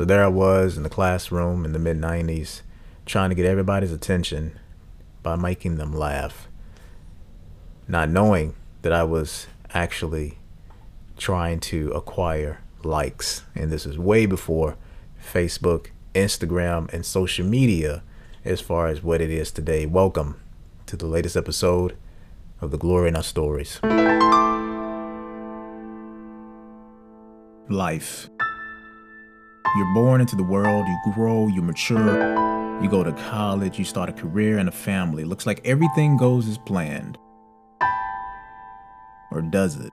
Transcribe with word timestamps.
So 0.00 0.06
there 0.06 0.24
I 0.24 0.28
was 0.28 0.78
in 0.78 0.82
the 0.82 0.88
classroom 0.88 1.62
in 1.62 1.74
the 1.74 1.78
mid 1.78 1.98
90s, 1.98 2.62
trying 3.04 3.28
to 3.28 3.34
get 3.34 3.44
everybody's 3.44 3.92
attention 3.92 4.58
by 5.22 5.36
making 5.36 5.76
them 5.76 5.92
laugh, 5.92 6.48
not 7.86 8.08
knowing 8.08 8.54
that 8.80 8.94
I 8.94 9.02
was 9.02 9.46
actually 9.74 10.38
trying 11.18 11.60
to 11.60 11.90
acquire 11.90 12.62
likes. 12.82 13.42
And 13.54 13.70
this 13.70 13.84
is 13.84 13.98
way 13.98 14.24
before 14.24 14.78
Facebook, 15.22 15.88
Instagram, 16.14 16.90
and 16.94 17.04
social 17.04 17.44
media 17.44 18.02
as 18.42 18.62
far 18.62 18.86
as 18.86 19.02
what 19.02 19.20
it 19.20 19.28
is 19.28 19.50
today. 19.50 19.84
Welcome 19.84 20.40
to 20.86 20.96
the 20.96 21.04
latest 21.04 21.36
episode 21.36 21.94
of 22.62 22.70
The 22.70 22.78
Glory 22.78 23.08
in 23.08 23.16
Our 23.16 23.22
Stories. 23.22 23.78
Life. 27.68 28.29
You're 29.76 29.94
born 29.94 30.20
into 30.20 30.34
the 30.34 30.42
world, 30.42 30.88
you 30.88 31.12
grow, 31.14 31.46
you 31.46 31.62
mature, 31.62 32.82
you 32.82 32.88
go 32.88 33.04
to 33.04 33.12
college, 33.12 33.78
you 33.78 33.84
start 33.84 34.08
a 34.08 34.12
career 34.12 34.58
and 34.58 34.68
a 34.68 34.72
family. 34.72 35.24
Looks 35.24 35.46
like 35.46 35.60
everything 35.64 36.16
goes 36.16 36.48
as 36.48 36.58
planned. 36.58 37.16
Or 39.30 39.42
does 39.42 39.76
it? 39.76 39.92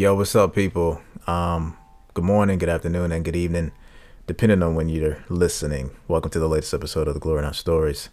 Yo, 0.00 0.14
what's 0.14 0.34
up, 0.34 0.54
people? 0.54 0.98
Um, 1.26 1.76
good 2.14 2.24
morning, 2.24 2.58
good 2.58 2.70
afternoon, 2.70 3.12
and 3.12 3.22
good 3.22 3.36
evening, 3.36 3.70
depending 4.26 4.62
on 4.62 4.74
when 4.74 4.88
you're 4.88 5.22
listening. 5.28 5.90
Welcome 6.08 6.30
to 6.30 6.38
the 6.38 6.48
latest 6.48 6.72
episode 6.72 7.06
of 7.06 7.12
the 7.12 7.20
Glory 7.20 7.44
Our 7.44 7.52
Stories. 7.52 8.08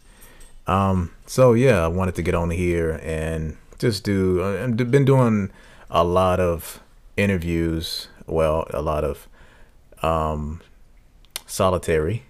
Um, 0.67 1.13
so 1.27 1.53
yeah, 1.53 1.85
I 1.85 1.87
wanted 1.87 2.15
to 2.15 2.21
get 2.21 2.35
on 2.35 2.49
here 2.49 2.99
and 3.01 3.55
just 3.79 4.03
do. 4.03 4.43
I've 4.43 4.75
been 4.75 5.05
doing 5.05 5.49
a 5.89 6.03
lot 6.03 6.41
of 6.41 6.81
interviews. 7.15 8.09
Well, 8.25 8.67
a 8.71 8.81
lot 8.81 9.05
of 9.05 9.29
um, 10.03 10.59
solitary 11.45 12.25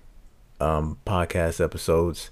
um, 0.59 0.99
podcast 1.03 1.59
episodes. 1.59 2.29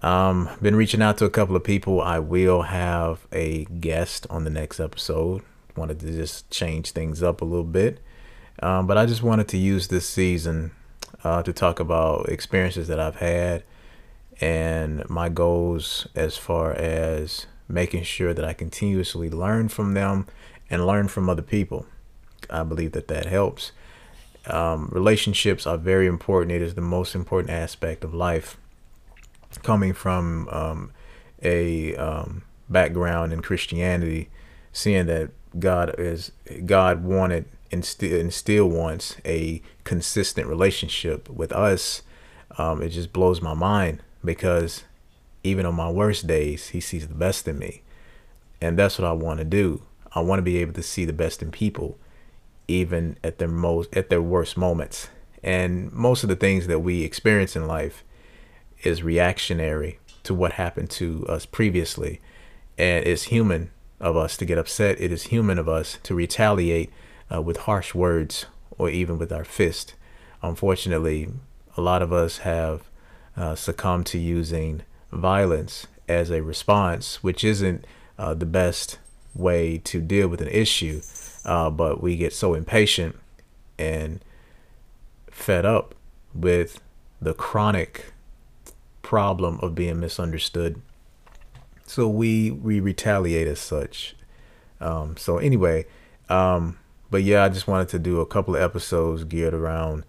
Um, 0.00 0.48
been 0.62 0.76
reaching 0.76 1.02
out 1.02 1.18
to 1.18 1.26
a 1.26 1.30
couple 1.30 1.56
of 1.56 1.62
people. 1.62 2.00
I 2.00 2.20
will 2.20 2.62
have 2.62 3.26
a 3.32 3.66
guest 3.66 4.26
on 4.30 4.44
the 4.44 4.50
next 4.50 4.80
episode 4.80 5.42
wanted 5.76 6.00
to 6.00 6.12
just 6.12 6.50
change 6.50 6.92
things 6.92 7.22
up 7.22 7.40
a 7.40 7.44
little 7.44 7.64
bit. 7.64 8.00
Um, 8.62 8.86
but 8.86 8.98
I 8.98 9.06
just 9.06 9.22
wanted 9.22 9.48
to 9.48 9.58
use 9.58 9.88
this 9.88 10.08
season 10.08 10.72
uh, 11.24 11.42
to 11.42 11.52
talk 11.52 11.80
about 11.80 12.28
experiences 12.28 12.88
that 12.88 13.00
I've 13.00 13.16
had 13.16 13.64
and 14.40 15.08
my 15.08 15.28
goals 15.28 16.06
as 16.14 16.36
far 16.36 16.72
as 16.72 17.46
making 17.68 18.02
sure 18.02 18.34
that 18.34 18.44
I 18.44 18.52
continuously 18.52 19.30
learn 19.30 19.68
from 19.68 19.94
them 19.94 20.26
and 20.68 20.86
learn 20.86 21.08
from 21.08 21.28
other 21.28 21.42
people. 21.42 21.86
I 22.50 22.64
believe 22.64 22.92
that 22.92 23.08
that 23.08 23.26
helps. 23.26 23.72
Um, 24.46 24.88
relationships 24.90 25.66
are 25.66 25.78
very 25.78 26.06
important. 26.06 26.52
It 26.52 26.62
is 26.62 26.74
the 26.74 26.80
most 26.80 27.14
important 27.14 27.50
aspect 27.50 28.04
of 28.04 28.12
life. 28.12 28.56
Coming 29.62 29.92
from 29.92 30.48
um, 30.48 30.92
a 31.42 31.94
um, 31.96 32.42
background 32.68 33.32
in 33.32 33.42
Christianity, 33.42 34.30
seeing 34.72 35.06
that 35.06 35.30
God 35.58 35.94
is 35.98 36.32
God 36.66 37.04
wanted 37.04 37.46
and 37.70 37.84
still 37.84 38.20
and 38.20 38.32
still 38.32 38.68
wants 38.68 39.16
a 39.24 39.62
consistent 39.84 40.46
relationship 40.46 41.28
with 41.28 41.52
us. 41.52 42.02
Um, 42.58 42.82
it 42.82 42.90
just 42.90 43.12
blows 43.12 43.40
my 43.40 43.54
mind 43.54 44.02
because 44.24 44.84
even 45.42 45.66
on 45.66 45.74
my 45.74 45.90
worst 45.90 46.26
days, 46.26 46.68
He 46.68 46.80
sees 46.80 47.08
the 47.08 47.14
best 47.14 47.48
in 47.48 47.58
me, 47.58 47.82
and 48.60 48.78
that's 48.78 48.98
what 48.98 49.08
I 49.08 49.12
want 49.12 49.38
to 49.38 49.44
do. 49.44 49.82
I 50.14 50.20
want 50.20 50.38
to 50.38 50.42
be 50.42 50.58
able 50.58 50.74
to 50.74 50.82
see 50.82 51.04
the 51.04 51.12
best 51.12 51.42
in 51.42 51.50
people, 51.50 51.98
even 52.68 53.16
at 53.24 53.38
their 53.38 53.48
most 53.48 53.94
at 53.96 54.10
their 54.10 54.22
worst 54.22 54.56
moments. 54.56 55.08
And 55.42 55.90
most 55.92 56.22
of 56.22 56.28
the 56.28 56.36
things 56.36 56.68
that 56.68 56.80
we 56.80 57.02
experience 57.02 57.56
in 57.56 57.66
life 57.66 58.04
is 58.84 59.02
reactionary 59.02 59.98
to 60.22 60.34
what 60.34 60.52
happened 60.52 60.90
to 60.90 61.26
us 61.26 61.46
previously, 61.46 62.20
and 62.78 63.04
it's 63.06 63.24
human 63.24 63.70
of 64.02 64.16
us 64.16 64.36
to 64.36 64.44
get 64.44 64.58
upset. 64.58 65.00
It 65.00 65.12
is 65.12 65.24
human 65.24 65.58
of 65.58 65.68
us 65.68 65.98
to 66.02 66.14
retaliate 66.14 66.90
uh, 67.32 67.40
with 67.40 67.58
harsh 67.58 67.94
words 67.94 68.46
or 68.76 68.90
even 68.90 69.16
with 69.16 69.32
our 69.32 69.44
fist. 69.44 69.94
Unfortunately, 70.42 71.28
a 71.76 71.80
lot 71.80 72.02
of 72.02 72.12
us 72.12 72.38
have 72.38 72.82
uh, 73.36 73.54
succumbed 73.54 74.06
to 74.06 74.18
using 74.18 74.82
violence 75.12 75.86
as 76.08 76.30
a 76.30 76.42
response, 76.42 77.22
which 77.22 77.44
isn't 77.44 77.86
uh, 78.18 78.34
the 78.34 78.44
best 78.44 78.98
way 79.34 79.78
to 79.78 80.00
deal 80.00 80.28
with 80.28 80.42
an 80.42 80.48
issue. 80.48 81.00
Uh, 81.44 81.70
but 81.70 82.02
we 82.02 82.16
get 82.16 82.32
so 82.32 82.54
impatient 82.54 83.16
and 83.78 84.20
fed 85.30 85.64
up 85.64 85.94
with 86.34 86.80
the 87.20 87.34
chronic 87.34 88.12
problem 89.02 89.58
of 89.62 89.74
being 89.74 90.00
misunderstood 90.00 90.80
so 91.86 92.08
we 92.08 92.50
we 92.50 92.80
retaliate 92.80 93.48
as 93.48 93.60
such. 93.60 94.14
Um, 94.80 95.16
so 95.16 95.38
anyway, 95.38 95.86
um, 96.28 96.78
but 97.10 97.22
yeah, 97.22 97.44
I 97.44 97.48
just 97.48 97.68
wanted 97.68 97.88
to 97.90 97.98
do 97.98 98.20
a 98.20 98.26
couple 98.26 98.56
of 98.56 98.62
episodes 98.62 99.24
geared 99.24 99.54
around, 99.54 100.04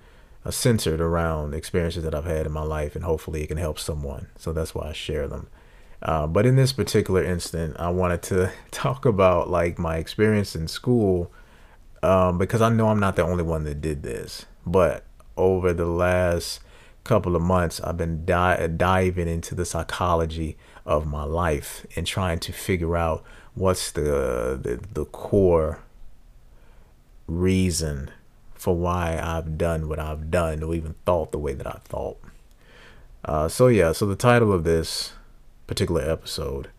uh, 0.45 0.51
centered 0.51 1.01
around 1.01 1.53
experiences 1.53 2.03
that 2.03 2.15
I've 2.15 2.25
had 2.25 2.45
in 2.45 2.51
my 2.51 2.63
life, 2.63 2.95
and 2.95 3.03
hopefully 3.03 3.43
it 3.43 3.47
can 3.47 3.57
help 3.57 3.77
someone. 3.77 4.27
So 4.37 4.53
that's 4.53 4.73
why 4.73 4.89
I 4.89 4.93
share 4.93 5.27
them. 5.27 5.47
Uh, 6.01 6.27
but 6.27 6.45
in 6.45 6.55
this 6.55 6.73
particular 6.73 7.23
instant, 7.23 7.75
I 7.79 7.89
wanted 7.89 8.21
to 8.23 8.51
talk 8.71 9.05
about 9.05 9.49
like 9.49 9.79
my 9.79 9.97
experience 9.97 10.55
in 10.55 10.67
school 10.67 11.31
um, 12.01 12.37
because 12.37 12.61
I 12.61 12.69
know 12.69 12.89
I'm 12.89 12.99
not 12.99 13.15
the 13.15 13.23
only 13.23 13.43
one 13.43 13.63
that 13.63 13.81
did 13.81 14.03
this. 14.03 14.45
But 14.65 15.05
over 15.37 15.73
the 15.73 15.85
last 15.85 16.59
couple 17.03 17.35
of 17.35 17.41
months, 17.41 17.81
I've 17.81 17.97
been 17.97 18.25
di- 18.25 18.67
diving 18.67 19.27
into 19.27 19.55
the 19.55 19.65
psychology 19.65 20.57
of 20.85 21.07
my 21.07 21.23
life 21.23 21.85
and 21.95 22.05
trying 22.05 22.39
to 22.39 22.51
figure 22.51 22.95
out 22.97 23.23
what's 23.55 23.91
the, 23.91 24.59
the, 24.61 24.79
the 24.93 25.05
core 25.05 25.79
reason 27.27 28.09
for 28.53 28.75
why 28.75 29.19
I've 29.21 29.57
done 29.57 29.87
what 29.89 29.99
I've 29.99 30.31
done 30.31 30.63
or 30.63 30.73
even 30.73 30.95
thought 31.05 31.31
the 31.31 31.37
way 31.37 31.53
that 31.53 31.67
I 31.67 31.79
thought. 31.83 32.17
Uh, 33.25 33.47
so 33.47 33.67
yeah, 33.67 33.91
so 33.91 34.05
the 34.05 34.15
title 34.15 34.51
of 34.51 34.63
this 34.63 35.13
particular 35.67 36.01
episode 36.01 36.69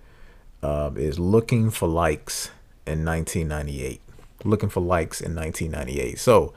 uh, 0.63 0.91
is 0.97 1.19
"Looking 1.19 1.71
for 1.71 1.89
Likes 1.89 2.51
in 2.87 3.05
1998." 3.05 4.01
Looking 4.45 4.69
for 4.69 4.81
likes 4.81 5.23
in 5.23 5.35
1998. 5.35 6.19
So, 6.19 6.53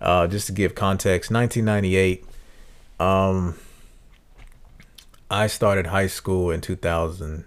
uh, 0.00 0.28
just 0.28 0.46
to 0.46 0.52
give 0.52 0.76
context, 0.76 1.28
1998. 1.30 2.24
Um, 3.00 3.56
I 5.32 5.46
started 5.46 5.86
high 5.86 6.08
school 6.08 6.50
in 6.50 6.60
2000. 6.60 7.46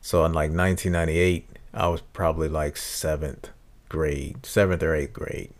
So 0.00 0.24
in 0.24 0.32
like 0.32 0.50
1998, 0.50 1.46
I 1.74 1.88
was 1.88 2.00
probably 2.00 2.48
like 2.48 2.78
seventh 2.78 3.50
grade, 3.90 4.46
seventh 4.46 4.82
or 4.82 4.94
eighth 4.94 5.12
grade. 5.12 5.52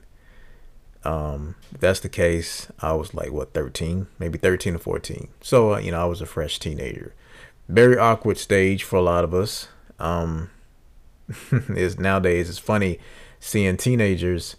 Um, 1.05 1.57
if 1.75 1.81
that's 1.83 2.01
the 2.01 2.09
case, 2.09 2.69
I 2.81 2.95
was 2.95 3.13
like 3.13 3.33
what 3.33 3.53
13, 3.53 4.07
maybe 4.19 4.39
13 4.39 4.77
or 4.77 4.79
14. 4.79 5.29
So 5.43 5.75
uh, 5.75 5.79
you 5.79 5.91
know, 5.91 6.01
I 6.01 6.07
was 6.07 6.23
a 6.23 6.27
fresh 6.27 6.59
teenager. 6.59 7.13
Very 7.69 7.99
awkward 7.99 8.39
stage 8.39 8.83
for 8.83 8.97
a 8.97 9.03
lot 9.03 9.25
of 9.25 9.35
us. 9.35 9.69
Um, 9.99 10.49
is 11.69 11.99
nowadays 11.99 12.49
it's 12.49 12.59
funny 12.59 12.99
seeing 13.41 13.77
teenagers 13.77 14.57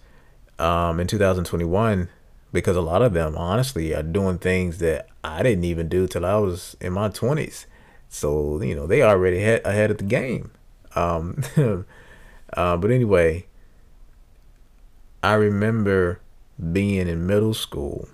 um, 0.60 1.00
in 1.00 1.08
2021 1.08 2.08
because 2.52 2.76
a 2.76 2.82
lot 2.82 3.02
of 3.02 3.14
them 3.14 3.38
honestly 3.38 3.94
are 3.94 4.04
doing 4.04 4.38
things 4.40 4.80
that 4.80 5.08
I 5.24 5.44
didn't 5.44 5.66
even 5.66 5.88
do 5.90 6.08
till 6.08 6.26
I 6.26 6.36
was 6.36 6.76
in 6.82 6.94
my 6.94 7.10
20s. 7.10 7.66
So, 8.10 8.62
you 8.62 8.76
know, 8.76 8.88
they 8.88 9.02
already 9.04 9.40
had 9.42 9.66
ahead 9.66 9.92
of 9.92 9.98
the 9.98 10.04
game. 10.04 10.52
Um, 10.96 11.44
uh, 12.54 12.78
but 12.78 12.92
anyway, 12.92 13.46
I 15.22 15.34
remember 15.34 16.22
being 16.74 17.08
in 17.08 17.28
middle 17.28 17.54
school. 17.54 18.10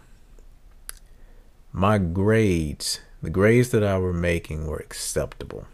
my 1.71 1.97
grades, 1.97 3.01
the 3.21 3.29
grades 3.29 3.69
that 3.69 3.83
I 3.83 3.97
were 3.97 4.13
making 4.13 4.67
were 4.67 4.77
acceptable. 4.77 5.65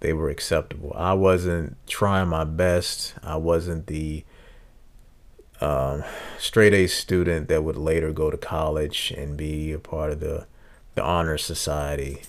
They 0.00 0.12
were 0.12 0.30
acceptable. 0.30 0.92
I 0.96 1.14
wasn't 1.14 1.76
trying 1.86 2.28
my 2.28 2.44
best. 2.44 3.14
I 3.22 3.36
wasn't 3.36 3.86
the 3.86 4.24
um, 5.60 6.04
straight 6.38 6.74
A 6.74 6.86
student 6.86 7.48
that 7.48 7.62
would 7.64 7.76
later 7.76 8.12
go 8.12 8.30
to 8.30 8.36
college 8.36 9.12
and 9.16 9.36
be 9.36 9.72
a 9.72 9.78
part 9.78 10.10
of 10.10 10.20
the 10.20 10.46
the 10.94 11.02
honor 11.02 11.38
society. 11.38 12.22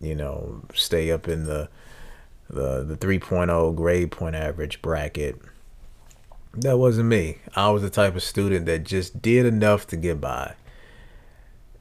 You 0.00 0.14
know, 0.14 0.62
stay 0.74 1.10
up 1.10 1.28
in 1.28 1.44
the 1.44 1.68
the 2.48 2.82
the 2.84 2.96
3.0 2.96 3.74
grade 3.74 4.10
point 4.10 4.36
average 4.36 4.82
bracket. 4.82 5.40
That 6.54 6.78
wasn't 6.78 7.08
me. 7.08 7.38
I 7.56 7.70
was 7.70 7.82
the 7.82 7.90
type 7.90 8.14
of 8.14 8.22
student 8.22 8.66
that 8.66 8.84
just 8.84 9.22
did 9.22 9.46
enough 9.46 9.86
to 9.86 9.96
get 9.96 10.20
by. 10.20 10.54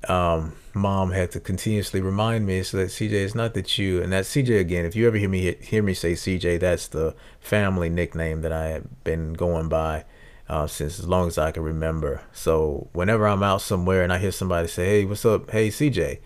Um, 0.08 0.54
mom 0.74 1.12
had 1.12 1.30
to 1.32 1.40
continuously 1.40 2.02
remind 2.02 2.48
me 2.48 2.64
so 2.64 2.78
that 2.78 2.88
CJ 2.88 3.12
it's 3.12 3.36
not 3.36 3.54
that 3.54 3.78
you 3.78 4.02
and 4.02 4.14
that's 4.14 4.30
CJ 4.30 4.60
again. 4.60 4.86
If 4.86 4.96
you 4.96 5.08
ever 5.08 5.18
hear 5.18 5.30
me 5.30 5.56
hear 5.60 5.84
me 5.84 5.94
say 5.94 6.14
CJ, 6.14 6.60
that's 6.60 6.88
the 6.88 7.16
family 7.40 7.90
nickname 7.90 8.42
that 8.42 8.52
I 8.52 8.68
have 8.68 9.04
been 9.04 9.34
going 9.34 9.68
by 9.68 10.06
uh, 10.52 10.68
since 10.68 11.00
as 11.00 11.08
long 11.08 11.30
as 11.30 11.38
I 11.38 11.52
can 11.52 11.64
remember. 11.64 12.24
So 12.34 12.90
whenever 12.92 13.26
I'm 13.26 13.42
out 13.42 13.62
somewhere 13.62 14.04
and 14.04 14.12
I 14.12 14.18
hear 14.18 14.34
somebody 14.34 14.68
say, 14.68 14.86
"Hey, 14.86 15.06
what's 15.06 15.26
up? 15.26 15.50
Hey, 15.50 15.70
CJ," 15.70 16.20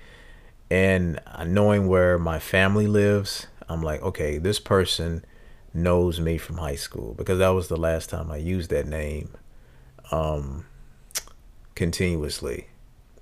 and 0.72 1.22
knowing 1.46 1.88
where 1.88 2.18
my 2.18 2.40
family 2.40 2.88
lives, 2.88 3.46
I'm 3.70 3.84
like, 3.84 4.02
okay, 4.02 4.40
this 4.40 4.60
person 4.60 5.24
knows 5.76 6.20
me 6.20 6.40
from 6.40 6.58
high 6.58 6.76
school 6.76 7.14
because 7.14 7.38
that 7.38 7.50
was 7.50 7.68
the 7.68 7.78
last 7.78 8.10
time 8.10 8.32
I 8.32 8.38
used 8.38 8.72
that 8.72 8.88
name 8.88 9.30
um, 10.12 10.66
continuously, 11.76 12.70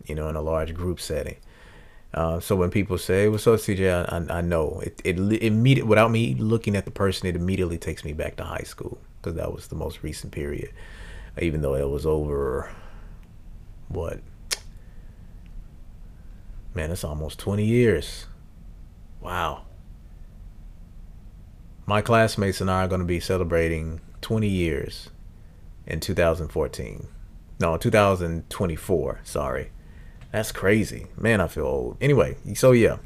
you 0.06 0.16
know, 0.16 0.30
in 0.30 0.38
a 0.38 0.42
large 0.42 0.74
group 0.74 1.02
setting. 1.02 1.36
Uh, 2.14 2.40
so 2.40 2.56
when 2.56 2.70
people 2.70 2.98
say, 2.98 3.28
"What's 3.28 3.46
up, 3.46 3.60
CJ?" 3.60 3.92
I, 3.92 4.18
I, 4.18 4.38
I 4.38 4.42
know 4.42 4.80
it. 4.82 5.02
It 5.04 5.86
without 5.86 6.12
me 6.12 6.34
looking 6.36 6.78
at 6.78 6.86
the 6.86 6.92
person, 6.92 7.28
it 7.28 7.36
immediately 7.36 7.78
takes 7.78 8.06
me 8.06 8.14
back 8.14 8.38
to 8.38 8.46
high 8.46 8.64
school 8.64 9.00
because 9.24 9.38
that 9.38 9.54
was 9.54 9.68
the 9.68 9.76
most 9.76 10.04
recent 10.04 10.34
period. 10.34 10.72
Even 11.42 11.62
though 11.62 11.76
it 11.76 11.90
was 11.90 12.06
over, 12.06 12.70
what? 13.88 14.20
Man, 16.76 16.92
it's 16.92 17.04
almost 17.04 17.40
20 17.40 17.64
years. 17.64 18.26
Wow. 19.22 19.64
My 21.86 22.02
classmates 22.02 22.62
and 22.62 22.70
I 22.70 22.84
are 22.84 22.88
going 22.88 23.00
to 23.00 23.06
be 23.06 23.20
celebrating 23.20 24.02
20 24.22 24.48
years 24.48 25.10
in 25.88 26.00
2014. 26.00 27.08
No, 27.60 27.78
2024. 27.78 29.22
Sorry. 29.24 29.72
That's 30.32 30.52
crazy. 30.52 31.08
Man, 31.18 31.40
I 31.42 31.48
feel 31.48 31.66
old. 31.66 31.98
Anyway, 32.02 32.36
so 32.56 32.72
yeah. 32.72 32.98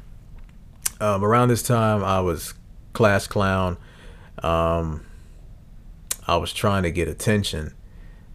Um, 1.00 1.24
around 1.24 1.48
this 1.48 1.62
time, 1.62 2.02
I 2.02 2.20
was 2.20 2.54
class 2.92 3.26
clown. 3.26 3.76
Um, 4.42 5.04
I 6.28 6.36
was 6.36 6.52
trying 6.52 6.82
to 6.82 6.90
get 6.90 7.08
attention 7.08 7.74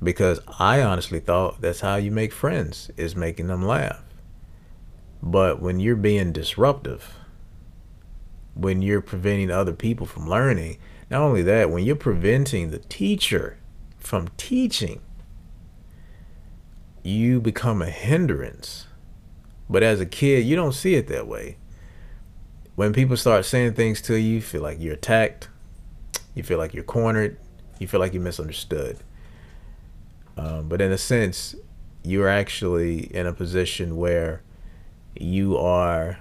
because 0.01 0.39
I 0.59 0.81
honestly 0.81 1.19
thought 1.19 1.61
that's 1.61 1.81
how 1.81 1.95
you 1.95 2.09
make 2.09 2.33
friends 2.33 2.89
is 2.97 3.15
making 3.15 3.47
them 3.47 3.65
laugh. 3.65 4.01
But 5.21 5.61
when 5.61 5.79
you're 5.79 5.95
being 5.95 6.33
disruptive, 6.33 7.13
when 8.55 8.81
you're 8.81 8.99
preventing 8.99 9.51
other 9.51 9.73
people 9.73 10.07
from 10.07 10.27
learning, 10.27 10.79
not 11.11 11.21
only 11.21 11.43
that, 11.43 11.69
when 11.69 11.85
you're 11.85 11.95
preventing 11.95 12.71
the 12.71 12.79
teacher 12.79 13.57
from 13.99 14.29
teaching, 14.37 14.99
you 17.03 17.39
become 17.39 17.81
a 17.81 17.89
hindrance. 17.91 18.87
But 19.69 19.83
as 19.83 20.01
a 20.01 20.05
kid, 20.05 20.45
you 20.45 20.55
don't 20.55 20.73
see 20.73 20.95
it 20.95 21.07
that 21.07 21.27
way. 21.27 21.57
When 22.75 22.91
people 22.91 23.17
start 23.17 23.45
saying 23.45 23.73
things 23.73 24.01
to 24.01 24.15
you, 24.15 24.35
you 24.35 24.41
feel 24.41 24.63
like 24.63 24.81
you're 24.81 24.95
attacked, 24.95 25.47
you 26.33 26.41
feel 26.41 26.57
like 26.57 26.73
you're 26.73 26.83
cornered, 26.83 27.37
you 27.79 27.87
feel 27.87 27.99
like 27.99 28.13
you're 28.13 28.23
misunderstood. 28.23 28.97
Um, 30.37 30.67
but 30.67 30.81
in 30.81 30.91
a 30.91 30.97
sense, 30.97 31.55
you're 32.03 32.29
actually 32.29 33.13
in 33.15 33.27
a 33.27 33.33
position 33.33 33.97
where 33.97 34.41
you 35.15 35.57
are 35.57 36.19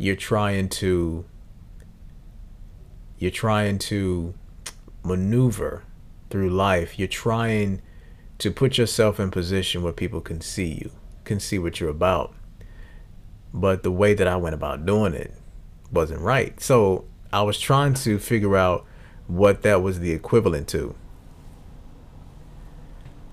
you're 0.00 0.16
trying 0.16 0.68
to 0.68 1.24
you're 3.18 3.30
trying 3.30 3.78
to 3.78 4.32
maneuver 5.02 5.82
through 6.30 6.48
life. 6.48 6.98
You're 6.98 7.08
trying 7.08 7.82
to 8.38 8.50
put 8.50 8.78
yourself 8.78 9.20
in 9.20 9.30
position 9.30 9.82
where 9.82 9.92
people 9.92 10.22
can 10.22 10.40
see 10.40 10.68
you, 10.68 10.90
can 11.24 11.38
see 11.38 11.58
what 11.58 11.80
you're 11.80 11.90
about. 11.90 12.34
But 13.52 13.82
the 13.82 13.90
way 13.90 14.14
that 14.14 14.26
I 14.26 14.36
went 14.36 14.54
about 14.54 14.86
doing 14.86 15.12
it 15.12 15.34
wasn't 15.92 16.20
right. 16.20 16.58
So 16.60 17.04
I 17.30 17.42
was 17.42 17.58
trying 17.58 17.92
to 17.94 18.18
figure 18.18 18.56
out 18.56 18.86
what 19.30 19.62
that 19.62 19.80
was 19.80 20.00
the 20.00 20.10
equivalent 20.10 20.66
to. 20.68 20.94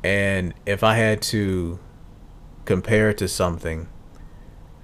And 0.03 0.53
if 0.65 0.83
I 0.83 0.95
had 0.95 1.21
to 1.23 1.79
compare 2.65 3.09
it 3.09 3.17
to 3.17 3.27
something 3.27 3.89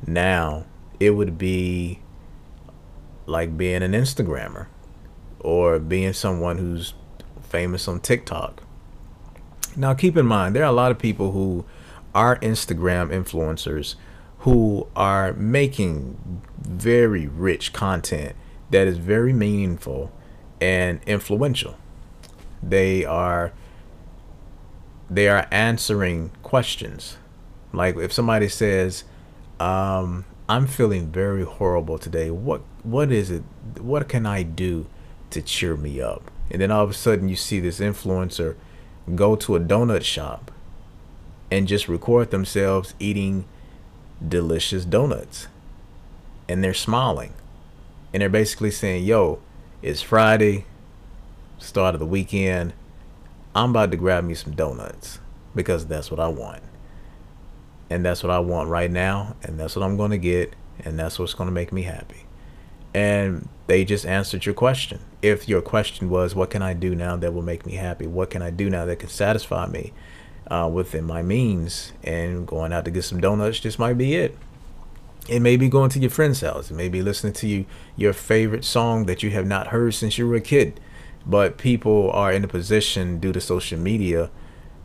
now, 0.06 0.65
it 1.00 1.12
would 1.12 1.38
be 1.38 2.00
like 3.25 3.56
being 3.57 3.83
an 3.83 3.92
Instagrammer 3.92 4.68
or 5.39 5.80
being 5.80 6.13
someone 6.13 6.57
who's 6.57 6.94
famous 7.42 7.88
on 7.88 8.00
TikTok. 8.00 8.63
Now, 9.75 9.94
keep 9.94 10.18
in 10.18 10.25
mind, 10.25 10.56
there 10.56 10.63
are 10.63 10.69
a 10.69 10.74
lot 10.74 10.92
of 10.92 10.98
people 10.98 11.31
who 11.31 11.65
are 12.15 12.38
Instagram 12.39 13.10
influencers 13.10 13.95
who 14.39 14.88
are 14.95 15.33
making 15.33 16.42
very 16.60 17.27
rich 17.27 17.71
content 17.71 18.36
that 18.71 18.88
is 18.88 18.98
very 18.98 19.31
meaningful 19.31 20.12
and 20.63 21.01
influential. 21.06 21.75
They 22.63 23.04
are 23.04 23.51
they 25.10 25.27
are 25.27 25.45
answering 25.51 26.31
questions. 26.42 27.18
Like 27.74 27.98
if 27.98 28.13
somebody 28.13 28.48
says, 28.48 29.04
um, 29.60 30.24
"I'm 30.48 30.65
feeling 30.68 31.12
very 31.12 31.44
horrible 31.44 31.98
today. 31.98 32.31
What 32.31 32.62
what 32.83 33.12
is 33.12 33.30
it? 33.30 33.44
What 33.77 34.07
can 34.07 34.25
I 34.25 34.44
do 34.44 34.86
to 35.31 35.42
cheer 35.42 35.75
me 35.75 36.00
up?" 36.00 36.31
And 36.50 36.62
then 36.62 36.71
all 36.71 36.86
of 36.86 36.89
a 36.89 36.94
sudden 36.94 37.27
you 37.27 37.36
see 37.36 37.60
this 37.60 37.81
influencer 37.81 38.56
go 39.15 39.36
to 39.36 39.57
a 39.57 39.60
donut 39.60 40.04
shop 40.04 40.50
and 41.51 41.68
just 41.68 41.89
record 41.89 42.31
themselves 42.31 42.94
eating 43.00 43.44
delicious 44.25 44.86
donuts. 44.86 45.48
And 46.48 46.63
they're 46.63 46.74
smiling. 46.74 47.34
And 48.13 48.22
they're 48.22 48.29
basically 48.29 48.72
saying, 48.72 49.03
"Yo, 49.03 49.39
it's 49.83 50.01
Friday, 50.01 50.63
start 51.59 51.93
of 51.93 51.99
the 51.99 52.05
weekend. 52.05 52.71
I'm 53.53 53.71
about 53.71 53.91
to 53.91 53.97
grab 53.97 54.23
me 54.23 54.33
some 54.33 54.55
donuts 54.55 55.19
because 55.53 55.85
that's 55.85 56.09
what 56.09 56.21
I 56.21 56.29
want. 56.29 56.63
And 57.89 58.03
that's 58.03 58.23
what 58.23 58.31
I 58.31 58.39
want 58.39 58.69
right 58.69 58.89
now. 58.89 59.35
And 59.43 59.59
that's 59.59 59.75
what 59.75 59.83
I'm 59.83 59.97
going 59.97 60.11
to 60.11 60.17
get. 60.17 60.55
And 60.79 60.97
that's 60.97 61.19
what's 61.19 61.33
going 61.33 61.49
to 61.49 61.53
make 61.53 61.73
me 61.73 61.81
happy. 61.81 62.25
And 62.93 63.49
they 63.67 63.83
just 63.83 64.05
answered 64.05 64.45
your 64.45 64.55
question. 64.55 65.01
If 65.21 65.49
your 65.49 65.61
question 65.61 66.09
was, 66.09 66.33
What 66.33 66.49
can 66.49 66.61
I 66.61 66.73
do 66.73 66.95
now 66.95 67.17
that 67.17 67.33
will 67.33 67.41
make 67.41 67.65
me 67.65 67.73
happy? 67.73 68.07
What 68.07 68.29
can 68.29 68.41
I 68.41 68.51
do 68.51 68.69
now 68.69 68.85
that 68.85 68.99
can 68.99 69.09
satisfy 69.09 69.67
me 69.67 69.91
uh, 70.47 70.69
within 70.71 71.03
my 71.03 71.21
means? 71.21 71.91
And 72.03 72.47
going 72.47 72.71
out 72.71 72.85
to 72.85 72.91
get 72.91 73.03
some 73.03 73.19
donuts 73.19 73.59
just 73.59 73.79
might 73.79 73.97
be 73.97 74.15
it. 74.15 74.37
It 75.27 75.39
may 75.39 75.56
be 75.56 75.70
going 75.70 75.89
to 75.92 76.00
your 76.00 76.10
friend's 76.10 76.42
house. 76.42 76.70
It 76.70 76.74
may 76.74 76.89
be 76.89 77.01
listening 77.01 77.34
to 77.34 77.48
you 77.48 77.65
your 77.96 78.13
favorite 78.13 78.65
song 78.65 79.06
that 79.06 79.24
you 79.24 79.30
have 79.32 79.48
not 79.48 79.68
heard 79.68 79.94
since 79.94 80.18
you 80.18 80.27
were 80.27 80.36
a 80.36 80.42
kid. 80.42 80.80
But 81.25 81.58
people 81.58 82.12
are 82.12 82.34
in 82.34 82.44
a 82.44 82.48
position 82.48 83.20
due 83.20 83.32
to 83.32 83.39
social 83.39 83.80
media 83.80 84.30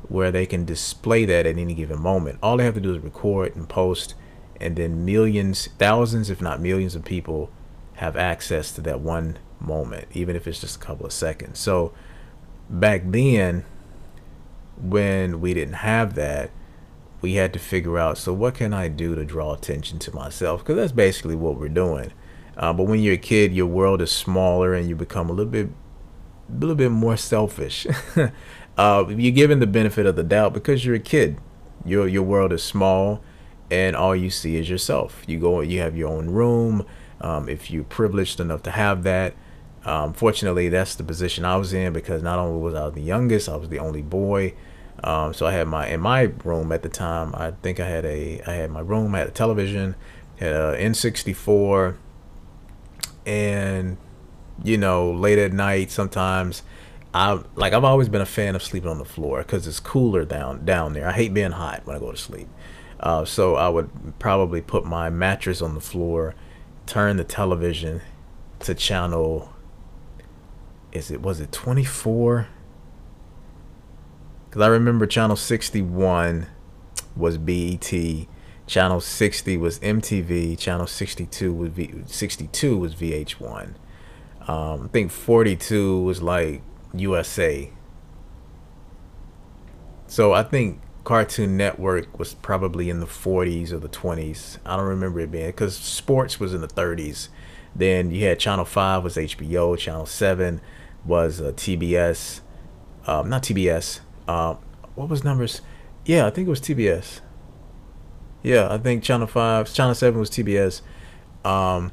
where 0.09 0.31
they 0.31 0.47
can 0.47 0.65
display 0.65 1.25
that 1.25 1.47
at 1.47 1.59
any 1.59 1.75
given 1.75 2.01
moment. 2.01 2.39
All 2.43 2.57
they 2.57 2.65
have 2.65 2.75
to 2.75 2.81
do 2.81 2.95
is 2.95 3.03
record 3.03 3.57
and 3.57 3.69
post, 3.69 4.15
and 4.61 4.77
then 4.77 5.05
millions, 5.05 5.69
thousands, 5.79 6.31
if 6.31 6.41
not 6.41 6.61
millions 6.61 6.95
of 6.95 7.05
people 7.05 7.51
have 7.95 8.17
access 8.17 8.71
to 8.73 8.81
that 8.83 9.01
one 9.01 9.39
moment, 9.61 10.07
even 10.13 10.37
if 10.37 10.47
it's 10.47 10.61
just 10.61 10.77
a 10.77 10.79
couple 10.79 11.05
of 11.05 11.13
seconds. 11.13 11.59
So 11.59 11.93
back 12.71 13.03
then, 13.05 13.65
when 14.81 15.41
we 15.41 15.53
didn't 15.53 15.75
have 15.75 16.15
that, 16.15 16.51
we 17.21 17.35
had 17.35 17.53
to 17.53 17.59
figure 17.59 17.99
out 17.99 18.19
so 18.19 18.33
what 18.33 18.55
can 18.55 18.73
I 18.73 18.89
do 18.89 19.15
to 19.15 19.25
draw 19.25 19.55
attention 19.55 19.99
to 20.01 20.15
myself? 20.15 20.61
Because 20.61 20.77
that's 20.77 20.93
basically 20.93 21.35
what 21.35 21.59
we're 21.59 21.69
doing. 21.69 22.13
Uh, 22.57 22.73
but 22.73 22.85
when 22.85 23.01
you're 23.01 23.15
a 23.15 23.19
kid, 23.19 23.53
your 23.53 23.67
world 23.67 24.01
is 24.03 24.11
smaller 24.11 24.75
and 24.75 24.89
you 24.89 24.97
become 24.97 25.31
a 25.31 25.33
little 25.33 25.51
bit, 25.51 25.69
a 26.49 26.59
little 26.59 26.75
bit 26.75 26.91
more 26.91 27.17
selfish. 27.17 27.87
uh, 28.79 29.05
you're 29.09 29.33
given 29.33 29.61
the 29.61 29.67
benefit 29.67 30.07
of 30.07 30.17
the 30.17 30.25
doubt 30.25 30.53
because 30.53 30.85
you're 30.85 30.97
a 30.97 31.01
kid. 31.01 31.39
Your 31.85 32.09
your 32.09 32.25
world 32.25 32.53
is 32.53 32.63
small, 32.63 33.23
and 33.71 33.95
all 33.95 34.15
you 34.15 34.31
see 34.31 34.57
is 34.57 34.69
yourself. 34.69 35.23
You 35.29 35.39
go, 35.39 35.61
you 35.61 35.81
have 35.81 35.97
your 35.97 36.09
own 36.09 36.31
room. 36.31 36.85
Um, 37.21 37.49
if 37.49 37.71
you're 37.71 37.85
privileged 37.85 38.41
enough 38.41 38.63
to 38.65 38.73
have 38.73 39.05
that, 39.05 39.35
um, 39.85 40.13
fortunately, 40.13 40.69
that's 40.69 40.97
the 40.97 41.05
position 41.05 41.45
I 41.45 41.57
was 41.57 41.73
in 41.73 41.93
because 41.93 42.23
not 42.23 42.39
only 42.39 42.61
was 42.61 42.75
I 42.75 42.91
the 42.91 43.01
youngest, 43.01 43.49
I 43.49 43.57
was 43.57 43.69
the 43.69 43.79
only 43.79 44.03
boy. 44.03 44.55
Um, 45.05 45.33
so 45.33 45.47
I 45.47 45.53
had 45.53 45.69
my 45.69 45.87
in 45.87 46.01
my 46.01 46.23
room 46.45 46.73
at 46.73 46.83
the 46.83 46.89
time. 46.89 47.35
I 47.35 47.53
think 47.63 47.81
I 47.81 47.87
had 47.87 48.05
a 48.05 48.43
I 48.47 48.55
had 48.55 48.71
my 48.71 48.81
room. 48.81 49.15
I 49.15 49.21
had 49.21 49.29
a 49.29 49.33
television, 49.33 49.95
had 50.39 50.53
a 50.53 50.77
N64, 50.77 51.97
and 53.27 53.97
you 54.65 54.77
know 54.77 55.13
late 55.13 55.39
at 55.39 55.53
night 55.53 55.91
sometimes 55.91 56.63
I 57.15 57.41
like 57.55 57.73
I've 57.73 57.85
always 57.85 58.09
been 58.09 58.21
a 58.21 58.27
fan 58.27 58.55
of 58.55 58.63
sleeping 58.63 58.91
on 58.91 58.99
the 58.99 59.05
floor 59.05 59.39
because 59.39 59.67
it's 59.67 59.81
cooler 59.81 60.25
down 60.25 60.65
down 60.65 60.93
there. 60.93 61.09
I 61.09 61.13
hate 61.13 61.33
being 61.33 61.53
hot 61.53 61.83
when 61.87 61.97
I 61.97 61.99
go 61.99 62.11
to 62.11 62.19
sleep. 62.19 62.49
Uh, 63.01 63.25
so 63.25 63.55
I 63.55 63.69
would 63.69 64.19
probably 64.19 64.61
put 64.61 64.85
my 64.85 65.09
mattress 65.09 65.63
on 65.63 65.75
the 65.75 65.81
floor, 65.81 66.35
turn 66.87 67.17
the 67.17 67.25
television 67.25 68.03
to 68.61 68.75
channel. 68.75 69.53
Is 70.93 71.11
it 71.11 71.23
was 71.23 71.41
it 71.41 71.53
twenty 71.53 71.85
four? 71.85 72.49
Because 74.59 74.71
I 74.71 74.73
remember 74.73 75.07
channel 75.07 75.37
sixty 75.37 75.81
one 75.81 76.49
was 77.15 77.39
BET, 77.39 77.93
channel 78.67 79.01
sixty 79.01 79.57
was 79.57 79.79
MTV, 79.79 80.59
channel 80.59 80.89
sixty 80.89 81.27
two 81.27 81.53
was 81.53 81.69
v, 81.69 82.03
sixty 82.07 82.49
two 82.49 82.77
was 82.77 82.97
VH1. 82.97 83.75
Um, 84.49 84.87
I 84.87 84.89
think 84.89 85.13
forty 85.13 85.55
two 85.55 86.03
was 86.03 86.23
like 86.23 86.63
USA. 86.93 87.71
So 90.09 90.33
I 90.33 90.43
think 90.43 90.81
Cartoon 91.05 91.57
Network 91.57 92.19
was 92.19 92.35
probably 92.35 92.91
in 92.91 92.99
the 92.99 93.07
40s 93.07 93.71
or 93.71 93.79
the 93.79 93.89
20s. 93.89 94.59
I 94.67 94.77
don't 94.77 94.87
remember 94.87 95.21
it 95.21 95.31
being 95.31 95.47
because 95.47 95.77
sports 95.77 96.41
was 96.41 96.53
in 96.53 96.63
the 96.63 96.67
30s. 96.67 97.29
Then 97.77 98.11
you 98.11 98.27
had 98.27 98.41
Channel 98.41 98.65
5 98.65 99.05
was 99.05 99.15
HBO, 99.15 99.79
Channel 99.79 100.07
7 100.07 100.61
was 101.05 101.41
uh, 101.41 101.53
TBS, 101.53 102.41
um, 103.07 103.29
not 103.31 103.45
TBS. 103.45 104.01
Uh, 104.29 104.55
what 104.95 105.09
was 105.09 105.25
numbers? 105.25 105.63
Yeah, 106.05 106.27
I 106.27 106.31
think 106.31 106.47
it 106.47 106.51
was 106.51 106.61
TBS. 106.61 107.21
Yeah, 108.43 108.73
I 108.73 108.79
think 108.79 109.03
Channel 109.03 109.27
5, 109.27 109.73
Channel 109.75 109.95
7 109.95 110.21
was 110.21 110.31
TBS. 110.31 110.83
Um, 111.45 111.91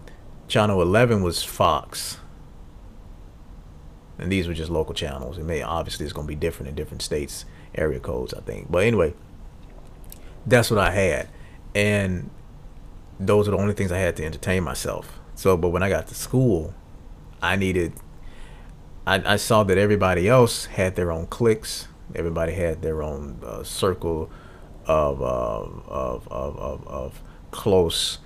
Channel 0.48 0.80
11 0.82 1.24
was 1.24 1.44
Fox 1.44 2.20
and 4.18 4.32
these 4.32 4.48
were 4.48 4.54
just 4.54 4.70
local 4.70 4.94
channels. 4.94 5.38
It 5.38 5.44
may 5.44 5.62
obviously 5.62 6.06
it's 6.06 6.14
going 6.14 6.28
to 6.28 6.32
be 6.32 6.36
different 6.36 6.70
in 6.70 6.76
different 6.76 7.02
states, 7.02 7.46
area 7.76 8.00
codes, 8.00 8.34
I 8.34 8.42
think. 8.42 8.72
But 8.72 8.80
anyway, 8.84 9.14
that's 10.46 10.70
what 10.72 10.80
I 10.80 10.92
had, 10.92 11.30
and 11.74 12.30
those 13.20 13.48
are 13.48 13.52
the 13.52 13.58
only 13.58 13.74
things 13.74 13.92
I 13.92 13.98
had 13.98 14.16
to 14.18 14.26
entertain 14.26 14.64
myself. 14.64 15.20
So, 15.36 15.58
but 15.58 15.70
when 15.70 15.84
I 15.84 15.90
got 15.90 16.08
to 16.08 16.16
school, 16.16 16.74
I 17.42 17.56
needed. 17.56 17.94
I, 19.08 19.34
I 19.34 19.36
saw 19.36 19.64
that 19.64 19.78
everybody 19.78 20.28
else 20.28 20.66
had 20.66 20.96
their 20.96 21.12
own 21.12 21.28
cliques. 21.28 21.88
Everybody 22.14 22.54
had 22.54 22.82
their 22.82 23.02
own 23.02 23.40
uh, 23.44 23.64
circle 23.64 24.30
of, 24.86 25.22
uh, 25.22 25.26
of, 25.26 26.28
of, 26.30 26.58
of, 26.58 26.88
of 26.88 27.22
close 27.52 28.20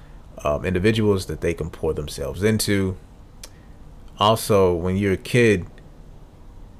um, 0.43 0.65
individuals 0.65 1.27
that 1.27 1.41
they 1.41 1.53
can 1.53 1.69
pour 1.69 1.93
themselves 1.93 2.43
into. 2.43 2.97
Also, 4.17 4.73
when 4.73 4.97
you're 4.97 5.13
a 5.13 5.17
kid, 5.17 5.65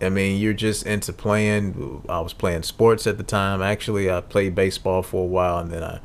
I 0.02 0.10
mean, 0.10 0.40
you're 0.40 0.54
just 0.54 0.86
into 0.86 1.12
playing. 1.14 2.04
I 2.08 2.20
was 2.22 2.34
playing 2.34 2.64
sports 2.64 3.06
at 3.08 3.18
the 3.18 3.24
time. 3.24 3.62
Actually, 3.62 4.10
I 4.10 4.22
played 4.22 4.56
baseball 4.56 5.04
for 5.04 5.24
a 5.24 5.28
while, 5.28 5.60
and 5.60 5.72
then 5.72 5.84
I 5.84 6.00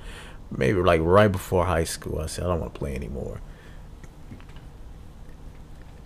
maybe 0.51 0.81
like 0.81 1.01
right 1.03 1.31
before 1.31 1.67
high 1.67 1.85
school, 1.85 2.19
I 2.21 2.27
said 2.27 2.45
I 2.45 2.49
don't 2.49 2.61
want 2.61 2.75
to 2.75 2.79
play 2.79 2.95
anymore. 2.95 3.41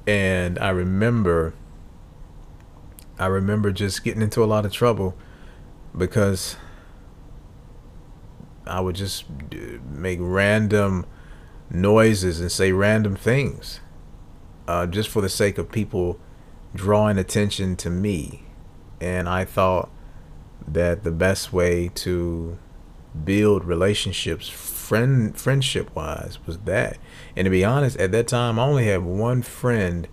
And 0.07 0.59
I 0.59 0.71
remember, 0.71 1.55
I 3.19 3.27
remember 3.27 3.73
just 3.73 4.05
getting 4.05 4.23
into 4.23 4.45
a 4.45 4.47
lot 4.47 4.65
of 4.65 4.73
trouble 4.73 5.17
because 5.97 6.57
I 8.67 8.81
would 8.81 8.95
just 8.95 9.25
make 9.91 10.19
random 10.21 11.07
noises 11.71 12.41
and 12.41 12.51
say 12.53 12.73
random 12.73 13.17
things, 13.17 13.81
uh, 14.67 14.87
just 14.87 15.09
for 15.09 15.21
the 15.21 15.29
sake 15.29 15.59
of 15.59 15.73
people 15.73 16.21
drawing 16.75 17.19
attention 17.19 17.77
to 17.77 17.91
me. 17.91 18.45
And 19.01 19.29
I 19.29 19.45
thought 19.45 19.91
that 20.67 21.03
the 21.03 21.11
best 21.11 21.53
way 21.53 21.91
to 21.95 22.59
build 23.25 23.65
relationships 23.65 24.49
friend 24.49 25.37
friendship 25.39 25.95
wise 25.95 26.39
was 26.47 26.59
that. 26.61 26.99
And 27.37 27.47
to 27.47 27.51
be 27.51 27.65
honest, 27.65 27.97
at 27.99 28.13
that 28.13 28.29
time 28.29 28.59
I 28.59 28.65
only 28.65 28.87
had 28.87 29.03
one 29.03 29.43
friend 29.43 30.09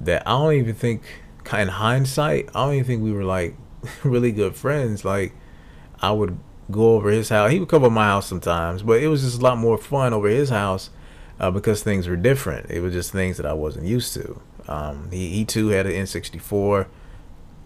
that 0.00 0.26
I 0.26 0.30
don't 0.30 0.54
even 0.54 0.74
think 0.74 1.02
of 1.52 1.68
hindsight, 1.68 2.48
I 2.54 2.64
don't 2.64 2.74
even 2.74 2.86
think 2.86 3.02
we 3.02 3.12
were 3.12 3.24
like 3.24 3.56
really 4.04 4.32
good 4.32 4.54
friends. 4.54 5.04
Like 5.04 5.34
I 6.00 6.12
would 6.12 6.38
go 6.70 6.94
over 6.94 7.10
his 7.10 7.28
house. 7.28 7.50
He 7.50 7.58
would 7.58 7.68
come 7.68 7.82
over 7.84 7.94
my 7.94 8.06
house 8.06 8.26
sometimes, 8.26 8.82
but 8.82 9.02
it 9.02 9.08
was 9.08 9.22
just 9.22 9.38
a 9.38 9.42
lot 9.42 9.58
more 9.58 9.78
fun 9.78 10.12
over 10.12 10.28
his 10.28 10.50
house 10.50 10.90
uh, 11.40 11.50
because 11.50 11.82
things 11.82 12.08
were 12.08 12.16
different. 12.16 12.70
It 12.70 12.80
was 12.80 12.92
just 12.92 13.12
things 13.12 13.36
that 13.36 13.46
I 13.46 13.52
wasn't 13.52 13.86
used 13.86 14.14
to. 14.14 14.40
Um, 14.66 15.10
he, 15.10 15.30
he 15.30 15.44
too 15.44 15.68
had 15.68 15.86
an 15.86 15.92
N64. 15.92 16.86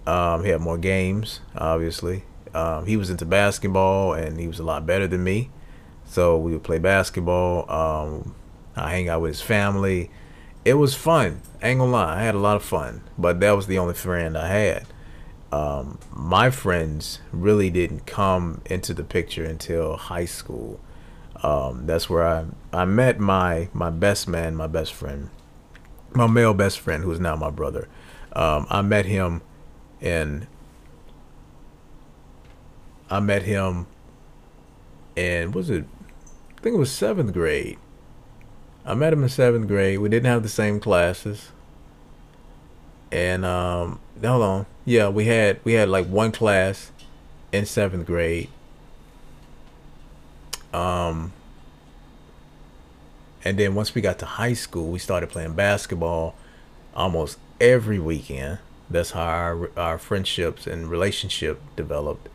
Um, 0.06 0.44
he 0.44 0.50
had 0.50 0.60
more 0.60 0.78
games, 0.78 1.40
obviously. 1.56 2.24
Um, 2.54 2.86
he 2.86 2.96
was 2.96 3.10
into 3.10 3.24
basketball 3.24 4.12
and 4.14 4.38
he 4.38 4.46
was 4.46 4.58
a 4.58 4.62
lot 4.62 4.86
better 4.86 5.06
than 5.06 5.24
me. 5.24 5.50
So 6.04 6.36
we 6.36 6.52
would 6.52 6.62
play 6.62 6.78
basketball. 6.78 7.70
Um, 7.70 8.34
I 8.76 8.90
hang 8.90 9.08
out 9.08 9.22
with 9.22 9.30
his 9.30 9.40
family. 9.40 10.10
It 10.64 10.74
was 10.74 10.94
fun. 10.94 11.40
Ain't 11.62 11.78
gonna 11.78 11.92
lie, 11.92 12.18
I 12.18 12.22
had 12.22 12.34
a 12.34 12.38
lot 12.38 12.56
of 12.56 12.64
fun. 12.64 13.02
But 13.16 13.40
that 13.40 13.52
was 13.52 13.66
the 13.66 13.78
only 13.78 13.94
friend 13.94 14.36
I 14.36 14.48
had. 14.48 14.86
Um, 15.52 15.98
my 16.10 16.50
friends 16.50 17.20
really 17.30 17.70
didn't 17.70 18.06
come 18.06 18.62
into 18.66 18.94
the 18.94 19.04
picture 19.04 19.44
until 19.44 19.96
high 19.96 20.24
school. 20.24 20.80
Um, 21.42 21.86
that's 21.86 22.08
where 22.08 22.26
I 22.26 22.46
I 22.72 22.84
met 22.84 23.18
my 23.18 23.68
my 23.72 23.90
best 23.90 24.26
man, 24.26 24.56
my 24.56 24.66
best 24.66 24.92
friend 24.92 25.30
my 26.14 26.26
male 26.26 26.54
best 26.54 26.80
friend, 26.80 27.04
who 27.04 27.10
is 27.10 27.20
now 27.20 27.36
my 27.36 27.50
brother. 27.50 27.88
Um, 28.32 28.66
I 28.70 28.82
met 28.82 29.06
him 29.06 29.42
in. 30.00 30.46
I 33.10 33.20
met 33.20 33.42
him 33.42 33.86
in 35.14 35.52
was 35.52 35.68
it? 35.68 35.84
I 36.56 36.60
think 36.60 36.74
it 36.74 36.78
was 36.78 36.90
seventh 36.90 37.32
grade. 37.32 37.78
I 38.84 38.94
met 38.94 39.12
him 39.12 39.22
in 39.22 39.28
seventh 39.28 39.68
grade. 39.68 39.98
We 39.98 40.08
didn't 40.08 40.26
have 40.26 40.42
the 40.42 40.48
same 40.48 40.80
classes. 40.80 41.50
And 43.12 43.44
um, 43.44 44.00
hold 44.24 44.42
on, 44.42 44.66
yeah, 44.84 45.08
we 45.08 45.26
had 45.26 45.60
we 45.64 45.74
had 45.74 45.88
like 45.88 46.06
one 46.06 46.32
class 46.32 46.90
in 47.52 47.66
seventh 47.66 48.06
grade. 48.06 48.48
Um, 50.72 51.32
and 53.44 53.58
then 53.58 53.74
once 53.74 53.94
we 53.94 54.00
got 54.00 54.18
to 54.20 54.26
high 54.26 54.54
school, 54.54 54.90
we 54.90 54.98
started 54.98 55.28
playing 55.28 55.54
basketball 55.54 56.34
almost 56.94 57.38
every 57.60 57.98
weekend. 57.98 58.58
That's 58.88 59.12
how 59.12 59.24
our, 59.24 59.70
our 59.76 59.98
friendships 59.98 60.66
and 60.66 60.88
relationship 60.88 61.60
developed. 61.76 62.28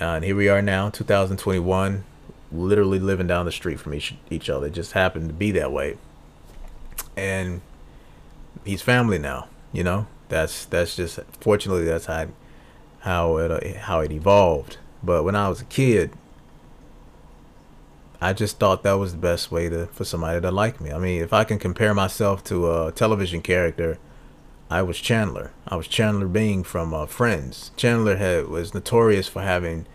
Uh, 0.00 0.16
and 0.16 0.24
here 0.24 0.36
we 0.36 0.48
are 0.48 0.62
now, 0.62 0.88
2021, 0.88 2.04
literally 2.52 2.98
living 2.98 3.26
down 3.26 3.46
the 3.46 3.52
street 3.52 3.80
from 3.80 3.94
each 3.94 4.14
each 4.30 4.50
other. 4.50 4.66
It 4.66 4.72
just 4.72 4.92
happened 4.92 5.28
to 5.28 5.34
be 5.34 5.50
that 5.52 5.72
way. 5.72 5.96
And 7.16 7.60
he's 8.64 8.82
family 8.82 9.18
now, 9.18 9.48
you 9.72 9.84
know. 9.84 10.06
That's 10.28 10.64
that's 10.64 10.96
just 10.96 11.18
fortunately 11.40 11.84
that's 11.84 12.06
how 12.06 12.28
how 13.00 13.36
it 13.36 13.76
how 13.76 14.00
it 14.00 14.12
evolved. 14.12 14.78
But 15.02 15.24
when 15.24 15.34
I 15.34 15.48
was 15.48 15.60
a 15.60 15.64
kid, 15.64 16.12
I 18.20 18.32
just 18.32 18.58
thought 18.58 18.82
that 18.82 18.92
was 18.94 19.12
the 19.12 19.18
best 19.18 19.50
way 19.50 19.68
to 19.68 19.86
for 19.86 20.04
somebody 20.04 20.40
to 20.40 20.50
like 20.50 20.80
me. 20.80 20.92
I 20.92 20.98
mean, 20.98 21.22
if 21.22 21.32
I 21.32 21.44
can 21.44 21.58
compare 21.58 21.94
myself 21.94 22.44
to 22.44 22.70
a 22.70 22.92
television 22.92 23.42
character, 23.42 23.98
I 24.70 24.82
was 24.82 24.98
Chandler. 24.98 25.52
I 25.66 25.76
was 25.76 25.88
Chandler 25.88 26.28
Bing 26.28 26.62
from 26.62 26.94
uh, 26.94 27.06
Friends. 27.06 27.72
Chandler 27.76 28.16
had 28.16 28.48
was 28.48 28.72
notorious 28.72 29.26
for 29.26 29.42
having 29.42 29.86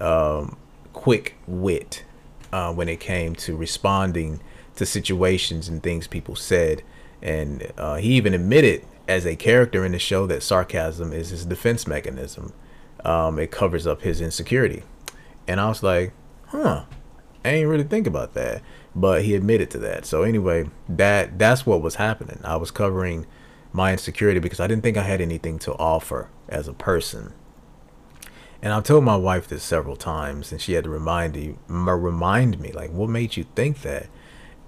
um, 0.00 0.56
quick 0.92 1.36
wit 1.46 2.04
uh, 2.52 2.72
when 2.72 2.88
it 2.88 3.00
came 3.00 3.34
to 3.36 3.56
responding 3.56 4.40
to 4.76 4.86
situations 4.86 5.68
and 5.68 5.82
things 5.82 6.06
people 6.06 6.36
said, 6.36 6.82
and 7.20 7.72
uh, 7.76 7.96
he 7.96 8.12
even 8.14 8.34
admitted 8.34 8.84
as 9.08 9.26
a 9.26 9.36
character 9.36 9.84
in 9.84 9.92
the 9.92 9.98
show 9.98 10.26
that 10.26 10.42
sarcasm 10.42 11.12
is 11.12 11.30
his 11.30 11.44
defense 11.44 11.86
mechanism. 11.86 12.52
Um, 13.04 13.38
it 13.38 13.50
covers 13.50 13.86
up 13.86 14.02
his 14.02 14.20
insecurity, 14.20 14.84
and 15.48 15.60
I 15.60 15.68
was 15.68 15.82
like, 15.82 16.12
huh 16.46 16.84
I 17.44 17.48
ain't 17.50 17.68
really 17.68 17.84
think 17.84 18.06
about 18.06 18.34
that, 18.34 18.62
but 18.94 19.22
he 19.22 19.34
admitted 19.34 19.70
to 19.70 19.78
that. 19.78 20.06
So 20.06 20.22
anyway, 20.22 20.70
that 20.88 21.38
that's 21.38 21.66
what 21.66 21.82
was 21.82 21.96
happening. 21.96 22.40
I 22.44 22.56
was 22.56 22.70
covering 22.70 23.26
my 23.72 23.92
insecurity 23.92 24.38
because 24.38 24.60
I 24.60 24.66
didn't 24.66 24.82
think 24.82 24.96
I 24.96 25.02
had 25.02 25.20
anything 25.20 25.58
to 25.60 25.72
offer 25.74 26.28
as 26.48 26.68
a 26.68 26.72
person. 26.72 27.32
And 28.62 28.72
I've 28.72 28.84
told 28.84 29.02
my 29.02 29.16
wife 29.16 29.48
this 29.48 29.64
several 29.64 29.96
times, 29.96 30.52
and 30.52 30.60
she 30.60 30.74
had 30.74 30.84
to 30.84 30.90
remind 30.90 31.34
me, 31.34 31.56
remind 31.66 32.60
me, 32.60 32.70
like, 32.70 32.92
what 32.92 33.10
made 33.10 33.36
you 33.36 33.44
think 33.56 33.82
that? 33.82 34.06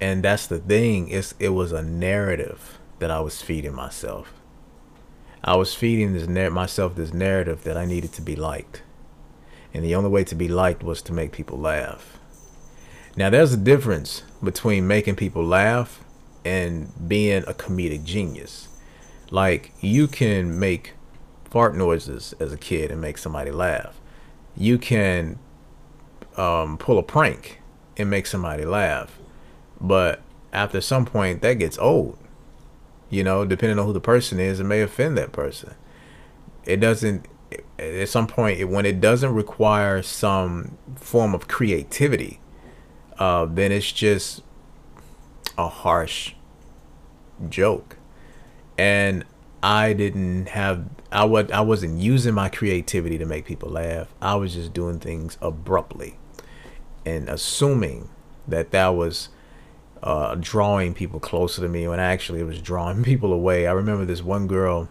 And 0.01 0.25
that's 0.25 0.49
the 0.49 0.59
thing. 0.59 1.09
It's 1.09 1.35
it 1.39 1.51
was 1.51 1.71
a 1.71 1.81
narrative 1.81 2.79
that 2.99 3.11
I 3.11 3.21
was 3.21 3.41
feeding 3.41 3.75
myself. 3.75 4.33
I 5.45 5.55
was 5.57 5.75
feeding 5.75 6.13
this 6.13 6.27
myself 6.27 6.97
this 6.97 7.13
narrative 7.13 7.63
that 7.63 7.77
I 7.77 7.85
needed 7.85 8.13
to 8.15 8.23
be 8.23 8.35
liked, 8.35 8.83
and 9.73 9.85
the 9.85 9.95
only 9.95 10.11
way 10.11 10.25
to 10.25 10.35
be 10.35 10.49
liked 10.49 10.83
was 10.83 11.01
to 11.03 11.13
make 11.13 11.31
people 11.31 11.59
laugh. 11.59 12.19
Now, 13.17 13.31
there's 13.31 13.53
a 13.53 13.57
difference 13.57 14.25
between 14.43 14.89
making 14.89 15.15
people 15.15 15.45
laugh 15.45 16.03
and 16.45 16.93
being 17.07 17.45
a 17.47 17.55
comedic 17.55 18.05
genius. 18.05 18.69
Like, 19.31 19.73
you 19.81 20.09
can 20.09 20.59
make 20.59 20.95
fart 21.55 21.77
noises 21.77 22.35
as 22.41 22.53
a 22.53 22.57
kid 22.57 22.91
and 22.91 23.01
make 23.01 23.17
somebody 23.17 23.53
laugh. 23.53 24.01
You 24.57 24.77
can 24.77 25.39
um, 26.37 26.77
pull 26.79 26.99
a 26.99 27.03
prank 27.05 27.61
and 27.97 28.11
make 28.11 28.27
somebody 28.27 28.65
laugh. 28.65 29.21
But 29.81 30.21
after 30.53 30.81
some 30.81 31.07
point, 31.07 31.43
that 31.43 31.55
gets 31.55 31.79
old. 31.79 32.19
You 33.09 33.23
know, 33.23 33.45
depending 33.45 33.79
on 33.79 33.87
who 33.87 33.93
the 33.93 34.01
person 34.01 34.41
is, 34.41 34.59
it 34.59 34.65
may 34.65 34.81
offend 34.81 35.17
that 35.17 35.31
person. 35.31 35.77
It 36.65 36.79
doesn't, 36.79 37.27
at 37.79 38.09
some 38.09 38.27
point, 38.27 38.69
when 38.69 38.85
it 38.85 39.01
doesn't 39.01 39.33
require 39.33 40.03
some 40.03 40.77
form 40.97 41.37
of 41.37 41.47
creativity, 41.47 42.41
uh, 43.21 43.45
then 43.45 43.71
it's 43.71 43.93
just 43.93 44.43
a 45.57 45.69
harsh 45.69 46.33
joke. 47.49 47.97
And 48.77 49.25
I 49.63 49.93
didn't 49.93 50.49
have 50.49 50.85
I 51.15 51.25
was 51.25 51.51
I 51.53 51.61
wasn't 51.61 52.01
using 52.01 52.35
my 52.35 52.49
creativity 52.49 53.19
to 53.19 53.25
make 53.25 53.45
people 53.45 53.71
laugh. 53.71 54.13
I 54.21 54.35
was 54.35 54.55
just 54.55 54.73
doing 54.73 54.99
things 54.99 55.39
abruptly 55.41 56.19
and 57.07 57.29
assuming 57.29 58.09
that 58.49 58.73
that 58.73 58.89
was 58.89 59.29
uh, 60.03 60.35
drawing 60.35 60.93
people 60.93 61.21
closer 61.21 61.63
to 61.63 61.69
me 61.69 61.87
when 61.87 62.01
actually 62.01 62.41
it 62.41 62.45
was 62.45 62.61
drawing 62.61 63.03
people 63.05 63.33
away. 63.33 63.67
I 63.67 63.73
remember 63.73 64.05
this 64.05 64.23
one 64.23 64.49
girl 64.49 64.89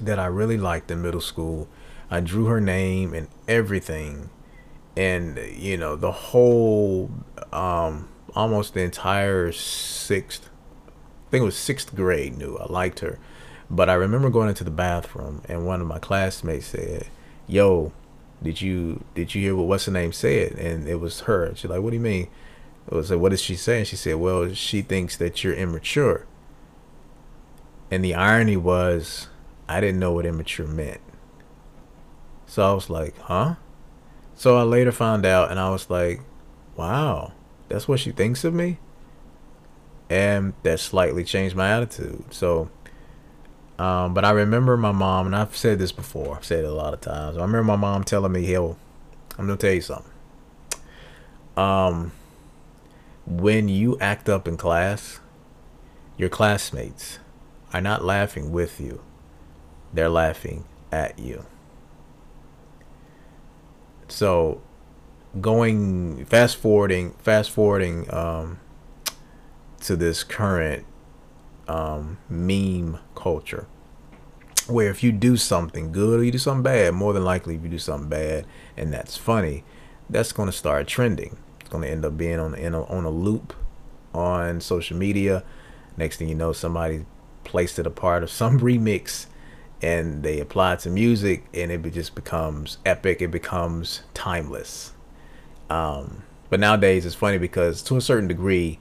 that 0.00 0.18
I 0.18 0.26
really 0.26 0.56
liked 0.56 0.90
in 0.90 1.02
middle 1.02 1.20
school. 1.20 1.68
I 2.10 2.20
drew 2.20 2.46
her 2.46 2.60
name 2.60 3.12
and 3.12 3.28
everything, 3.46 4.30
and 4.96 5.38
you 5.54 5.76
know 5.76 5.96
the 5.96 6.12
whole, 6.12 7.10
um, 7.52 8.08
almost 8.34 8.74
the 8.74 8.82
entire 8.82 9.52
sixth, 9.52 10.48
I 10.88 11.30
think 11.30 11.42
it 11.42 11.44
was 11.44 11.56
sixth 11.56 11.94
grade 11.94 12.38
knew 12.38 12.56
I 12.56 12.70
liked 12.72 13.00
her. 13.00 13.18
But 13.70 13.88
I 13.88 13.94
remember 13.94 14.30
going 14.30 14.48
into 14.48 14.64
the 14.64 14.70
bathroom 14.70 15.42
and 15.48 15.66
one 15.66 15.80
of 15.80 15.86
my 15.86 15.98
classmates 15.98 16.66
said, 16.66 17.06
"Yo, 17.46 17.92
did 18.42 18.60
you 18.60 19.04
did 19.14 19.34
you 19.34 19.42
hear 19.42 19.56
what 19.56 19.66
what's 19.66 19.86
her 19.86 19.92
name 19.92 20.12
said?" 20.12 20.52
And 20.52 20.86
it 20.86 21.00
was 21.00 21.20
her. 21.20 21.54
She's 21.54 21.70
like, 21.70 21.80
"What 21.80 21.90
do 21.90 21.96
you 21.96 22.02
mean?" 22.02 22.28
I 22.90 22.96
was 22.96 23.10
like, 23.10 23.20
"What 23.20 23.32
is 23.32 23.40
she 23.40 23.56
saying?" 23.56 23.86
She 23.86 23.96
said, 23.96 24.16
"Well, 24.16 24.52
she 24.52 24.82
thinks 24.82 25.16
that 25.16 25.42
you're 25.42 25.54
immature." 25.54 26.26
And 27.90 28.04
the 28.04 28.14
irony 28.14 28.56
was, 28.56 29.28
I 29.68 29.80
didn't 29.80 30.00
know 30.00 30.12
what 30.12 30.26
immature 30.26 30.66
meant. 30.66 31.00
So 32.46 32.68
I 32.68 32.74
was 32.74 32.90
like, 32.90 33.16
"Huh?" 33.18 33.54
So 34.34 34.56
I 34.56 34.62
later 34.62 34.92
found 34.92 35.24
out, 35.24 35.50
and 35.50 35.58
I 35.58 35.70
was 35.70 35.88
like, 35.88 36.20
"Wow, 36.76 37.32
that's 37.68 37.88
what 37.88 38.00
she 38.00 38.10
thinks 38.10 38.44
of 38.44 38.52
me." 38.52 38.78
And 40.10 40.54
that 40.64 40.80
slightly 40.80 41.24
changed 41.24 41.56
my 41.56 41.70
attitude. 41.70 42.24
So 42.30 42.68
um, 43.78 44.14
but 44.14 44.24
I 44.24 44.30
remember 44.30 44.76
my 44.76 44.92
mom, 44.92 45.26
and 45.26 45.34
I've 45.34 45.56
said 45.56 45.78
this 45.78 45.92
before, 45.92 46.36
I've 46.36 46.44
said 46.44 46.64
it 46.64 46.68
a 46.68 46.74
lot 46.74 46.94
of 46.94 47.00
times. 47.00 47.36
I 47.36 47.40
remember 47.40 47.64
my 47.64 47.76
mom 47.76 48.04
telling 48.04 48.32
me, 48.32 48.52
"Yo, 48.52 48.76
I'm 49.36 49.46
gonna 49.46 49.56
tell 49.56 49.72
you 49.72 49.80
something. 49.80 50.12
Um, 51.56 52.12
when 53.26 53.68
you 53.68 53.98
act 54.00 54.28
up 54.28 54.46
in 54.46 54.56
class, 54.56 55.20
your 56.16 56.28
classmates 56.28 57.18
are 57.72 57.80
not 57.80 58.04
laughing 58.04 58.52
with 58.52 58.80
you; 58.80 59.00
they're 59.92 60.08
laughing 60.08 60.64
at 60.92 61.18
you." 61.18 61.44
So, 64.06 64.60
going 65.40 66.24
fast 66.26 66.56
forwarding, 66.56 67.12
fast 67.14 67.50
forwarding 67.50 68.12
um, 68.14 68.60
to 69.80 69.96
this 69.96 70.22
current 70.22 70.84
um, 71.68 72.18
meme 72.28 72.98
culture 73.14 73.66
where 74.66 74.90
if 74.90 75.02
you 75.02 75.12
do 75.12 75.36
something 75.36 75.92
good 75.92 76.20
or 76.20 76.24
you 76.24 76.32
do 76.32 76.38
something 76.38 76.62
bad, 76.62 76.94
more 76.94 77.12
than 77.12 77.24
likely 77.24 77.54
if 77.54 77.62
you 77.62 77.68
do 77.68 77.78
something 77.78 78.08
bad 78.08 78.46
and 78.76 78.92
that's 78.92 79.16
funny, 79.16 79.64
that's 80.08 80.32
going 80.32 80.48
to 80.48 80.52
start 80.56 80.86
trending. 80.86 81.36
It's 81.60 81.68
going 81.68 81.84
to 81.84 81.90
end 81.90 82.04
up 82.04 82.16
being 82.16 82.38
on 82.38 82.54
a, 82.54 82.84
on 82.84 83.04
a 83.04 83.10
loop 83.10 83.54
on 84.12 84.60
social 84.60 84.96
media. 84.96 85.44
Next 85.96 86.16
thing 86.16 86.28
you 86.28 86.34
know, 86.34 86.52
somebody 86.52 87.04
placed 87.44 87.78
it 87.78 87.86
a 87.86 87.90
part 87.90 88.22
of 88.22 88.30
some 88.30 88.60
remix 88.60 89.26
and 89.82 90.22
they 90.22 90.40
apply 90.40 90.74
it 90.74 90.80
to 90.80 90.90
music 90.90 91.44
and 91.52 91.70
it 91.70 91.82
just 91.92 92.14
becomes 92.14 92.78
epic. 92.86 93.20
It 93.20 93.30
becomes 93.30 94.02
timeless. 94.14 94.92
Um, 95.68 96.22
but 96.48 96.60
nowadays 96.60 97.04
it's 97.04 97.14
funny 97.14 97.38
because 97.38 97.82
to 97.82 97.96
a 97.96 98.00
certain 98.00 98.28
degree, 98.28 98.78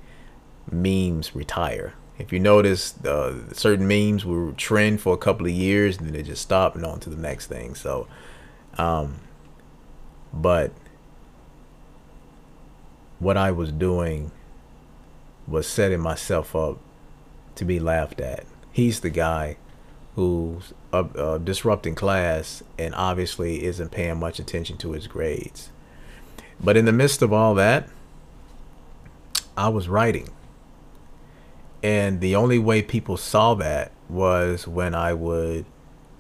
memes 0.72 1.36
retire 1.36 1.94
if 2.18 2.32
you 2.32 2.40
notice, 2.40 2.98
uh, 3.06 3.52
certain 3.54 3.88
memes 3.88 4.26
will 4.26 4.54
trend 4.54 5.02
for 5.02 5.14
a 5.14 5.18
couple 5.18 5.46
of 5.46 5.52
years 5.52 5.98
and 5.98 6.08
then 6.08 6.14
they 6.14 6.24
just 6.24 6.42
stop 6.42 6.76
and 6.76 6.86
on 6.86 7.00
to 7.02 7.10
the 7.10 7.16
next 7.16 7.48
thing. 7.48 7.74
So, 7.76 8.08
um, 8.78 9.20
but 10.32 10.72
what 13.20 13.38
I 13.38 13.52
was 13.52 13.72
doing 13.72 14.32
was 15.48 15.68
setting 15.68 16.00
myself 16.00 16.56
up 16.56 16.78
to 17.56 17.66
be 17.66 17.80
laughed 17.80 18.22
at. 18.22 18.46
He's 18.72 19.00
the 19.00 19.10
guy 19.10 19.58
who's 20.16 20.74
uh, 20.92 21.06
uh, 21.18 21.38
disrupting 21.40 21.96
class 21.96 22.62
and 22.78 22.94
obviously 22.94 23.64
isn't 23.64 23.90
paying 23.92 24.20
much 24.20 24.40
attention 24.40 24.78
to 24.78 24.92
his 24.92 25.08
grades. 25.08 25.70
But 26.60 26.78
in 26.78 26.86
the 26.86 26.92
midst 26.92 27.22
of 27.22 27.34
all 27.34 27.56
that, 27.56 27.90
I 29.58 29.70
was 29.70 29.88
writing 29.88 30.30
and 31.84 32.22
the 32.22 32.36
only 32.36 32.58
way 32.58 32.82
people 32.82 33.18
saw 33.18 33.54
that 33.56 33.92
was 34.10 34.66
when 34.66 34.96
I 34.96 35.14
would 35.14 35.66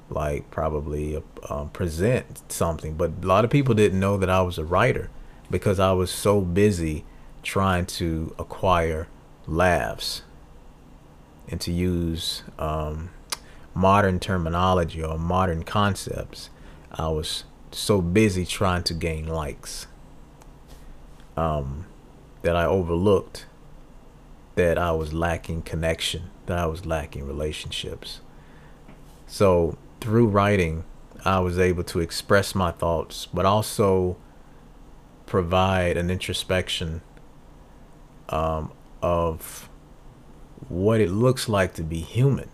like 0.09 0.51
probably 0.51 1.23
um, 1.49 1.69
present 1.69 2.51
something. 2.51 2.95
But 2.95 3.11
a 3.23 3.25
lot 3.25 3.45
of 3.45 3.49
people 3.49 3.73
didn't 3.73 3.99
know 3.99 4.17
that 4.17 4.29
I 4.29 4.41
was 4.41 4.57
a 4.57 4.65
writer 4.65 5.09
because 5.49 5.79
I 5.79 5.93
was 5.93 6.11
so 6.11 6.41
busy 6.41 7.05
trying 7.41 7.85
to 7.85 8.35
acquire 8.37 9.07
laughs 9.47 10.23
and 11.47 11.59
to 11.61 11.71
use 11.71 12.43
um, 12.59 13.09
modern 13.73 14.19
terminology 14.19 15.01
or 15.01 15.17
modern 15.17 15.63
concepts. 15.63 16.49
I 16.91 17.07
was 17.07 17.45
so 17.71 18.01
busy 18.01 18.45
trying 18.45 18.83
to 18.83 18.93
gain 18.93 19.27
likes 19.27 19.87
um, 21.37 21.85
that 22.41 22.55
I 22.55 22.65
overlooked 22.65 23.45
that 24.55 24.77
I 24.77 24.91
was 24.91 25.13
lacking 25.13 25.63
connection, 25.63 26.29
that 26.45 26.57
I 26.57 26.65
was 26.65 26.85
lacking 26.85 27.25
relationships. 27.25 28.21
So 29.25 29.77
through 29.99 30.27
writing, 30.27 30.83
I 31.25 31.39
was 31.39 31.57
able 31.57 31.83
to 31.85 31.99
express 31.99 32.53
my 32.53 32.71
thoughts, 32.71 33.27
but 33.33 33.45
also 33.45 34.17
provide 35.25 35.97
an 35.97 36.09
introspection 36.09 37.01
um, 38.29 38.71
of 39.01 39.69
what 40.67 40.99
it 41.01 41.09
looks 41.09 41.49
like 41.49 41.73
to 41.75 41.83
be 41.83 41.99
human. 41.99 42.49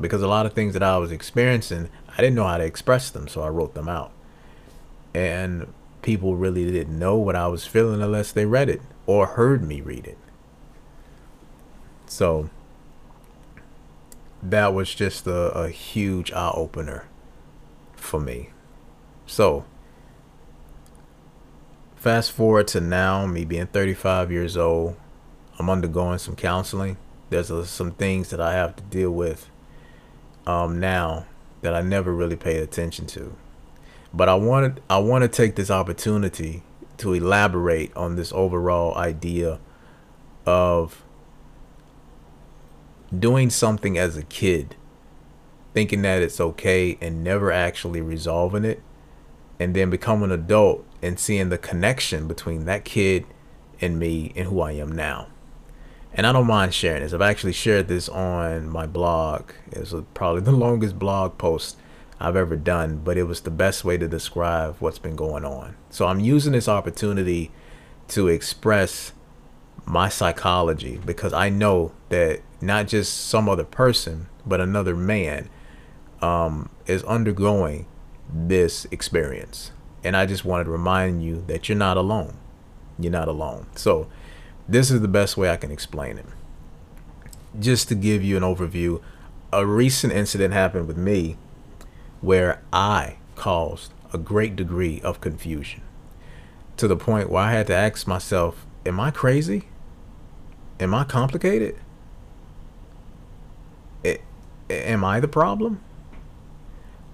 Because 0.00 0.22
a 0.22 0.28
lot 0.28 0.46
of 0.46 0.54
things 0.54 0.72
that 0.72 0.82
I 0.82 0.96
was 0.96 1.12
experiencing, 1.12 1.90
I 2.08 2.16
didn't 2.16 2.36
know 2.36 2.46
how 2.46 2.56
to 2.56 2.64
express 2.64 3.10
them, 3.10 3.28
so 3.28 3.42
I 3.42 3.48
wrote 3.48 3.74
them 3.74 3.88
out. 3.88 4.12
And 5.12 5.72
people 6.00 6.36
really 6.36 6.70
didn't 6.70 6.98
know 6.98 7.16
what 7.16 7.36
I 7.36 7.48
was 7.48 7.66
feeling 7.66 8.00
unless 8.00 8.32
they 8.32 8.46
read 8.46 8.70
it 8.70 8.80
or 9.06 9.26
heard 9.26 9.62
me 9.62 9.80
read 9.80 10.06
it. 10.06 10.16
So 12.10 12.50
that 14.42 14.74
was 14.74 14.92
just 14.92 15.28
a, 15.28 15.52
a 15.52 15.68
huge 15.68 16.32
eye 16.32 16.50
opener 16.52 17.06
for 17.94 18.18
me. 18.18 18.50
So 19.26 19.64
fast 21.94 22.32
forward 22.32 22.66
to 22.68 22.80
now, 22.80 23.26
me 23.26 23.44
being 23.44 23.68
35 23.68 24.32
years 24.32 24.56
old, 24.56 24.96
I'm 25.56 25.70
undergoing 25.70 26.18
some 26.18 26.34
counseling. 26.34 26.96
There's 27.30 27.48
a, 27.48 27.64
some 27.64 27.92
things 27.92 28.30
that 28.30 28.40
I 28.40 28.54
have 28.54 28.74
to 28.74 28.82
deal 28.82 29.12
with 29.12 29.48
um, 30.48 30.80
now 30.80 31.26
that 31.62 31.74
I 31.74 31.80
never 31.80 32.12
really 32.12 32.34
paid 32.34 32.60
attention 32.60 33.06
to. 33.06 33.36
But 34.12 34.28
I 34.28 34.34
wanted 34.34 34.82
I 34.90 34.98
want 34.98 35.22
to 35.22 35.28
take 35.28 35.54
this 35.54 35.70
opportunity 35.70 36.64
to 36.96 37.12
elaborate 37.12 37.96
on 37.96 38.16
this 38.16 38.32
overall 38.32 38.96
idea 38.96 39.60
of 40.44 41.04
doing 43.16 43.50
something 43.50 43.98
as 43.98 44.16
a 44.16 44.22
kid, 44.22 44.76
thinking 45.74 46.02
that 46.02 46.22
it's 46.22 46.40
okay 46.40 46.98
and 47.00 47.24
never 47.24 47.50
actually 47.50 48.00
resolving 48.00 48.64
it, 48.64 48.82
and 49.58 49.74
then 49.74 49.90
become 49.90 50.22
an 50.22 50.30
adult 50.30 50.84
and 51.02 51.18
seeing 51.18 51.48
the 51.48 51.58
connection 51.58 52.28
between 52.28 52.64
that 52.64 52.84
kid 52.84 53.26
and 53.80 53.98
me 53.98 54.32
and 54.36 54.48
who 54.48 54.60
I 54.60 54.72
am 54.72 54.92
now. 54.92 55.28
And 56.12 56.26
I 56.26 56.32
don't 56.32 56.46
mind 56.46 56.74
sharing 56.74 57.02
this. 57.02 57.12
I've 57.12 57.20
actually 57.20 57.52
shared 57.52 57.88
this 57.88 58.08
on 58.08 58.68
my 58.68 58.86
blog. 58.86 59.52
It's 59.70 59.94
probably 60.14 60.40
the 60.42 60.52
longest 60.52 60.98
blog 60.98 61.38
post 61.38 61.76
I've 62.18 62.36
ever 62.36 62.56
done, 62.56 63.00
but 63.02 63.16
it 63.16 63.24
was 63.24 63.42
the 63.42 63.50
best 63.50 63.84
way 63.84 63.96
to 63.96 64.08
describe 64.08 64.76
what's 64.78 64.98
been 64.98 65.16
going 65.16 65.44
on. 65.44 65.76
So 65.88 66.06
I'm 66.06 66.20
using 66.20 66.52
this 66.52 66.68
opportunity 66.68 67.50
to 68.08 68.28
express 68.28 69.12
my 69.86 70.08
psychology 70.08 71.00
because 71.04 71.32
I 71.32 71.48
know 71.48 71.92
that 72.08 72.40
not 72.60 72.88
just 72.88 73.28
some 73.28 73.48
other 73.48 73.64
person, 73.64 74.28
but 74.46 74.60
another 74.60 74.94
man 74.96 75.48
um, 76.22 76.68
is 76.86 77.02
undergoing 77.04 77.86
this 78.32 78.86
experience. 78.90 79.72
And 80.02 80.16
I 80.16 80.26
just 80.26 80.44
wanted 80.44 80.64
to 80.64 80.70
remind 80.70 81.22
you 81.22 81.44
that 81.46 81.68
you're 81.68 81.78
not 81.78 81.96
alone. 81.96 82.36
You're 82.98 83.12
not 83.12 83.28
alone. 83.28 83.66
So, 83.74 84.08
this 84.68 84.90
is 84.90 85.00
the 85.00 85.08
best 85.08 85.36
way 85.36 85.50
I 85.50 85.56
can 85.56 85.70
explain 85.70 86.18
it. 86.18 86.26
Just 87.58 87.88
to 87.88 87.94
give 87.94 88.22
you 88.22 88.36
an 88.36 88.42
overview, 88.42 89.02
a 89.52 89.66
recent 89.66 90.12
incident 90.12 90.54
happened 90.54 90.86
with 90.86 90.96
me 90.96 91.36
where 92.20 92.62
I 92.72 93.16
caused 93.34 93.92
a 94.12 94.18
great 94.18 94.54
degree 94.54 95.00
of 95.02 95.20
confusion 95.20 95.82
to 96.76 96.86
the 96.86 96.96
point 96.96 97.30
where 97.30 97.42
I 97.42 97.52
had 97.52 97.66
to 97.68 97.74
ask 97.74 98.06
myself, 98.06 98.66
Am 98.86 98.98
I 98.98 99.10
crazy? 99.10 99.68
Am 100.78 100.94
I 100.94 101.04
complicated? 101.04 101.76
It, 104.02 104.22
am 104.70 105.04
I 105.04 105.20
the 105.20 105.28
problem? 105.28 105.80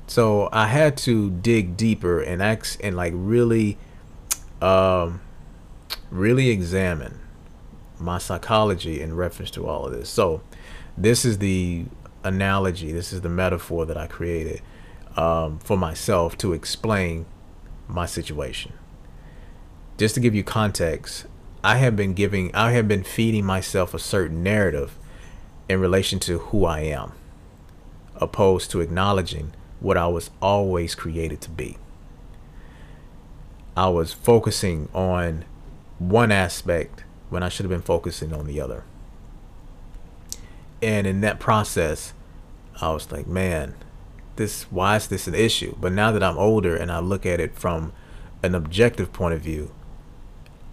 So 0.07 0.49
I 0.53 0.69
had 0.69 0.97
to 0.99 1.31
dig 1.31 1.77
deeper 1.77 2.21
and 2.21 2.41
ask 2.41 2.79
and 2.85 2.95
like 2.97 3.13
really, 3.17 3.77
um, 4.63 5.21
really 6.11 6.51
examine 6.51 7.19
my 7.99 8.19
psychology 8.19 9.01
in 9.01 9.17
reference 9.17 9.51
to 9.53 9.67
all 9.67 9.87
of 9.87 9.93
this. 9.93 10.09
So 10.09 10.43
this 10.97 11.25
is 11.25 11.39
the 11.39 11.87
analogy, 12.23 12.93
this 12.93 13.13
is 13.13 13.23
the 13.23 13.29
metaphor 13.29 13.85
that 13.87 13.97
I 13.97 14.07
created 14.07 14.63
um, 15.17 15.59
for 15.59 15.77
myself 15.77 16.39
to 16.39 16.53
explain 16.53 17.27
my 17.89 18.07
situation. 18.07 18.73
Just 19.99 20.15
to 20.15 20.21
give 20.21 20.35
you 20.35 20.45
context, 20.45 21.27
I 21.67 21.79
have 21.79 21.97
been 21.97 22.15
giving, 22.15 22.55
I 22.55 22.71
have 22.75 22.87
been 22.87 23.03
feeding 23.03 23.45
myself 23.45 23.93
a 23.93 23.99
certain 23.99 24.45
narrative 24.45 24.97
in 25.69 25.81
relation 25.81 26.21
to 26.21 26.39
who 26.39 26.65
I 26.65 26.83
am, 26.83 27.11
opposed 28.15 28.71
to 28.71 28.81
acknowledging 28.81 29.53
what 29.81 29.97
I 29.97 30.07
was 30.07 30.31
always 30.41 30.95
created 30.95 31.41
to 31.41 31.51
be. 31.51 31.77
I 33.77 33.89
was 33.89 34.13
focusing 34.13 34.89
on 34.95 35.45
one 35.99 36.31
aspect 36.31 37.03
when 37.31 37.43
I 37.43 37.49
should 37.49 37.65
have 37.65 37.71
been 37.71 37.83
focusing 37.83 38.33
on 38.33 38.47
the 38.47 38.61
other. 38.61 38.85
And 40.81 41.05
in 41.05 41.21
that 41.23 41.41
process, 41.41 42.13
I 42.81 42.93
was 42.93 43.11
like, 43.11 43.27
man, 43.27 43.75
this 44.37 44.71
why 44.71 44.95
is 44.95 45.09
this 45.09 45.27
an 45.27 45.35
issue? 45.35 45.75
But 45.81 45.91
now 45.91 46.13
that 46.13 46.23
I'm 46.23 46.39
older 46.39 46.77
and 46.77 46.93
I 46.93 47.01
look 47.01 47.27
at 47.27 47.41
it 47.41 47.57
from 47.57 47.93
an 48.45 48.55
objective 48.55 49.13
point 49.13 49.35
of 49.35 49.41
view, 49.41 49.73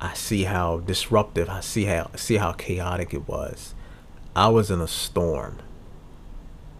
I 0.04 0.16
see 0.16 0.44
how 0.44 0.80
disruptive, 0.80 1.50
I 1.50 1.62
see 1.62 1.86
how 1.86 2.12
see 2.18 2.36
how 2.36 2.52
chaotic 2.52 3.14
it 3.14 3.26
was. 3.26 3.74
I 4.36 4.50
was 4.50 4.70
in 4.70 4.82
a 4.82 4.88
storm. 4.88 5.60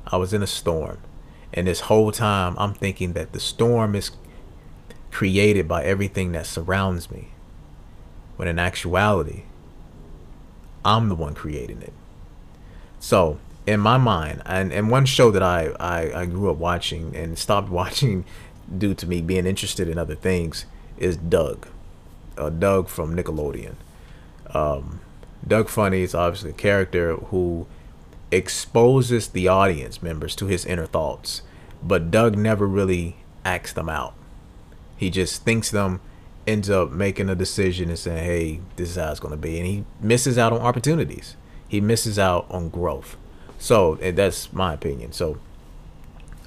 I 0.06 0.18
was 0.18 0.34
in 0.34 0.44
a 0.44 0.48
storm. 0.48 0.98
And 1.54 1.68
this 1.68 1.82
whole 1.82 2.12
time 2.12 2.56
I'm 2.58 2.74
thinking 2.74 3.14
that 3.14 3.32
the 3.32 3.40
storm 3.40 3.96
is 3.96 4.12
created 5.10 5.70
by 5.70 5.86
everything 5.86 6.34
that 6.34 6.48
surrounds 6.48 7.10
me. 7.10 7.30
When 8.36 8.50
in 8.50 8.60
actuality, 8.60 9.44
I'm 10.84 11.08
the 11.08 11.16
one 11.16 11.34
creating 11.34 11.82
it. 11.82 11.94
So 13.00 13.40
in 13.66 13.80
my 13.80 13.98
mind, 13.98 14.42
and, 14.46 14.74
and 14.74 14.90
one 14.90 15.06
show 15.06 15.32
that 15.32 15.44
I, 15.44 15.68
I, 15.80 16.22
I 16.24 16.26
grew 16.26 16.52
up 16.52 16.58
watching 16.58 17.16
and 17.16 17.38
stopped 17.38 17.70
watching 17.82 18.26
due 18.78 18.94
to 18.96 19.08
me 19.08 19.22
being 19.22 19.46
interested 19.46 19.88
in 19.88 19.98
other 19.98 20.16
things 20.16 20.66
is 20.98 21.16
Doug. 21.16 21.68
Uh, 22.38 22.50
Doug 22.50 22.88
from 22.88 23.16
Nickelodeon. 23.16 23.76
Um, 24.54 25.02
Doug 25.48 25.70
Funnie 25.70 26.02
is 26.02 26.16
obviously 26.16 26.52
a 26.52 26.54
character 26.54 27.16
who 27.16 27.68
exposes 28.32 29.28
the 29.28 29.48
audience 29.48 30.02
members 30.02 30.36
to 30.38 30.48
his 30.48 30.66
inner 30.66 30.86
thoughts, 30.86 31.42
but 31.84 32.10
Doug 32.12 32.38
never 32.38 32.66
really 32.66 33.18
acts 33.46 33.74
them 33.74 33.90
out. 33.90 34.16
He 34.98 35.10
just 35.10 35.44
thinks 35.44 35.70
them, 35.70 36.02
ends 36.48 36.70
up 36.70 36.92
making 36.92 37.30
a 37.30 37.36
decision 37.36 37.90
and 37.90 38.00
saying, 38.00 38.24
hey, 38.24 38.60
this 38.76 38.90
is 38.92 38.96
how 38.96 39.12
it's 39.12 39.20
going 39.20 39.34
to 39.34 39.38
be. 39.38 39.58
And 39.58 39.68
he 39.68 39.86
misses 40.00 40.38
out 40.38 40.54
on 40.54 40.62
opportunities, 40.62 41.36
he 41.68 41.82
misses 41.82 42.18
out 42.18 42.46
on 42.50 42.70
growth. 42.70 43.18
So 43.60 43.96
that's 43.96 44.52
my 44.52 44.74
opinion. 44.74 45.12
So 45.12 45.38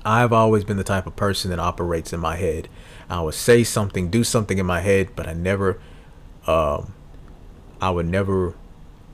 I've 0.04 0.32
always 0.32 0.64
been 0.64 0.76
the 0.76 0.84
type 0.84 1.06
of 1.06 1.16
person 1.16 1.50
that 1.50 1.58
operates 1.58 2.12
in 2.12 2.20
my 2.20 2.36
head. 2.36 2.68
I 3.08 3.20
would 3.20 3.34
say 3.34 3.62
something, 3.64 4.10
do 4.10 4.24
something 4.24 4.58
in 4.58 4.66
my 4.66 4.80
head, 4.80 5.10
but 5.14 5.28
I 5.28 5.32
never, 5.32 5.78
um, 6.46 6.94
I 7.80 7.90
would 7.90 8.06
never 8.06 8.54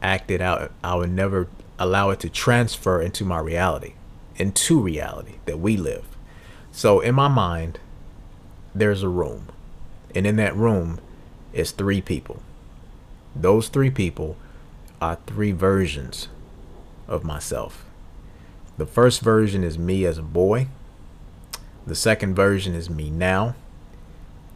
act 0.00 0.30
it 0.30 0.40
out. 0.40 0.72
I 0.82 0.94
would 0.94 1.10
never 1.10 1.48
allow 1.78 2.10
it 2.10 2.20
to 2.20 2.28
transfer 2.28 3.00
into 3.00 3.24
my 3.24 3.38
reality, 3.38 3.94
into 4.36 4.80
reality 4.80 5.34
that 5.46 5.58
we 5.58 5.76
live. 5.76 6.04
So 6.70 7.00
in 7.00 7.14
my 7.14 7.28
mind, 7.28 7.78
there's 8.74 9.02
a 9.02 9.08
room, 9.08 9.48
and 10.14 10.26
in 10.26 10.36
that 10.36 10.56
room 10.56 10.98
is 11.52 11.70
three 11.70 12.00
people. 12.00 12.40
Those 13.36 13.68
three 13.68 13.90
people 13.90 14.36
are 15.00 15.18
three 15.26 15.52
versions 15.52 16.28
of 17.08 17.24
myself. 17.24 17.84
The 18.78 18.86
first 18.86 19.20
version 19.20 19.62
is 19.64 19.78
me 19.78 20.06
as 20.06 20.16
a 20.16 20.22
boy. 20.22 20.68
The 21.86 21.94
second 21.94 22.34
version 22.34 22.74
is 22.74 22.88
me 22.88 23.10
now. 23.10 23.54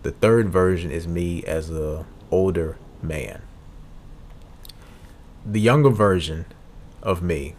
The 0.06 0.12
third 0.12 0.50
version 0.50 0.92
is 0.92 1.08
me 1.08 1.42
as 1.42 1.68
a 1.68 2.06
older 2.30 2.78
man. 3.02 3.42
The 5.44 5.58
younger 5.58 5.90
version 5.90 6.44
of 7.02 7.24
me 7.24 7.56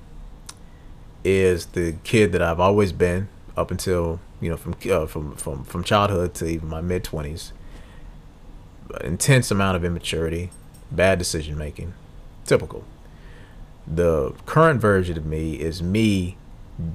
is 1.26 1.66
the 1.66 1.98
kid 2.06 2.32
that 2.32 2.42
I've 2.42 2.62
always 2.62 2.94
been 2.94 3.28
up 3.58 3.70
until 3.70 4.22
you 4.40 4.50
know 4.50 4.56
from 4.56 4.78
uh, 4.90 5.08
from 5.08 5.36
from 5.36 5.66
from 5.66 5.84
childhood 5.84 6.36
to 6.36 6.48
even 6.48 6.70
my 6.70 6.80
mid 6.80 7.04
twenties. 7.04 7.52
Intense 9.02 9.52
amount 9.52 9.76
of 9.76 9.84
immaturity, 9.84 10.52
bad 10.90 11.20
decision 11.20 11.58
making, 11.58 11.96
typical. 12.46 12.86
The 13.86 14.34
current 14.46 14.80
version 14.80 15.18
of 15.18 15.26
me 15.26 15.56
is 15.56 15.84
me 15.84 16.38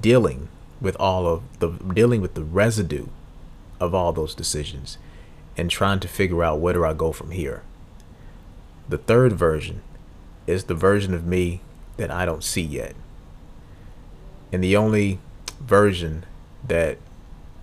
dealing 0.01 0.49
with 0.81 0.95
all 0.99 1.27
of 1.27 1.43
the 1.59 1.69
dealing 1.69 2.21
with 2.21 2.33
the 2.33 2.43
residue 2.43 3.05
of 3.79 3.93
all 3.93 4.13
those 4.13 4.33
decisions 4.33 4.97
and 5.57 5.69
trying 5.69 5.99
to 5.99 6.07
figure 6.07 6.43
out 6.43 6.59
where 6.59 6.73
do 6.73 6.83
I 6.83 6.93
go 6.93 7.11
from 7.11 7.31
here. 7.31 7.63
The 8.89 8.97
third 8.97 9.33
version 9.33 9.81
is 10.47 10.65
the 10.65 10.75
version 10.75 11.13
of 11.13 11.25
me 11.25 11.61
that 11.97 12.11
I 12.11 12.25
don't 12.25 12.43
see 12.43 12.61
yet. 12.61 12.95
And 14.51 14.63
the 14.63 14.75
only 14.75 15.19
version 15.59 16.25
that 16.67 16.97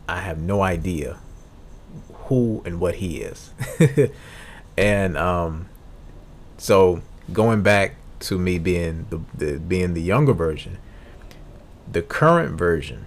I 0.08 0.20
have 0.20 0.38
no 0.38 0.62
idea 0.62 1.18
who 2.24 2.62
and 2.64 2.80
what 2.80 2.96
he 2.96 3.18
is. 3.18 3.50
and 4.76 5.16
um 5.16 5.68
so 6.58 7.02
going 7.32 7.62
back 7.62 7.96
to 8.20 8.38
me 8.38 8.58
being 8.58 9.06
the, 9.10 9.20
the 9.34 9.58
being 9.58 9.94
the 9.94 10.02
younger 10.02 10.32
version, 10.32 10.78
the 11.90 12.02
current 12.02 12.56
version. 12.56 13.06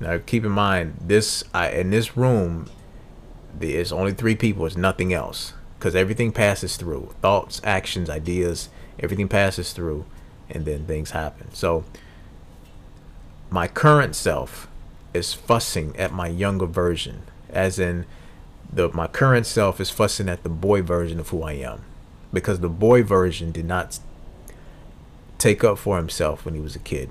Now 0.00 0.18
keep 0.18 0.44
in 0.44 0.50
mind 0.50 0.96
this 1.00 1.44
I 1.52 1.70
in 1.70 1.90
this 1.90 2.16
room 2.16 2.68
there's 3.58 3.92
only 3.92 4.12
three 4.12 4.36
people, 4.36 4.66
it's 4.66 4.76
nothing 4.76 5.12
else. 5.12 5.52
Because 5.78 5.94
everything 5.94 6.32
passes 6.32 6.76
through. 6.76 7.14
Thoughts, 7.20 7.60
actions, 7.62 8.08
ideas, 8.08 8.70
everything 8.98 9.28
passes 9.28 9.72
through 9.72 10.06
and 10.48 10.64
then 10.64 10.86
things 10.86 11.10
happen. 11.10 11.52
So 11.52 11.84
my 13.50 13.68
current 13.68 14.16
self 14.16 14.68
is 15.12 15.34
fussing 15.34 15.96
at 15.96 16.12
my 16.12 16.28
younger 16.28 16.66
version, 16.66 17.22
as 17.50 17.78
in 17.78 18.06
the 18.72 18.88
my 18.92 19.06
current 19.06 19.46
self 19.46 19.80
is 19.80 19.90
fussing 19.90 20.28
at 20.28 20.42
the 20.42 20.48
boy 20.48 20.82
version 20.82 21.20
of 21.20 21.28
who 21.28 21.42
I 21.42 21.52
am, 21.52 21.84
because 22.32 22.60
the 22.60 22.68
boy 22.68 23.02
version 23.02 23.52
did 23.52 23.66
not 23.66 23.98
take 25.38 25.62
up 25.62 25.78
for 25.78 25.96
himself 25.96 26.44
when 26.44 26.54
he 26.54 26.60
was 26.60 26.74
a 26.74 26.80
kid, 26.80 27.10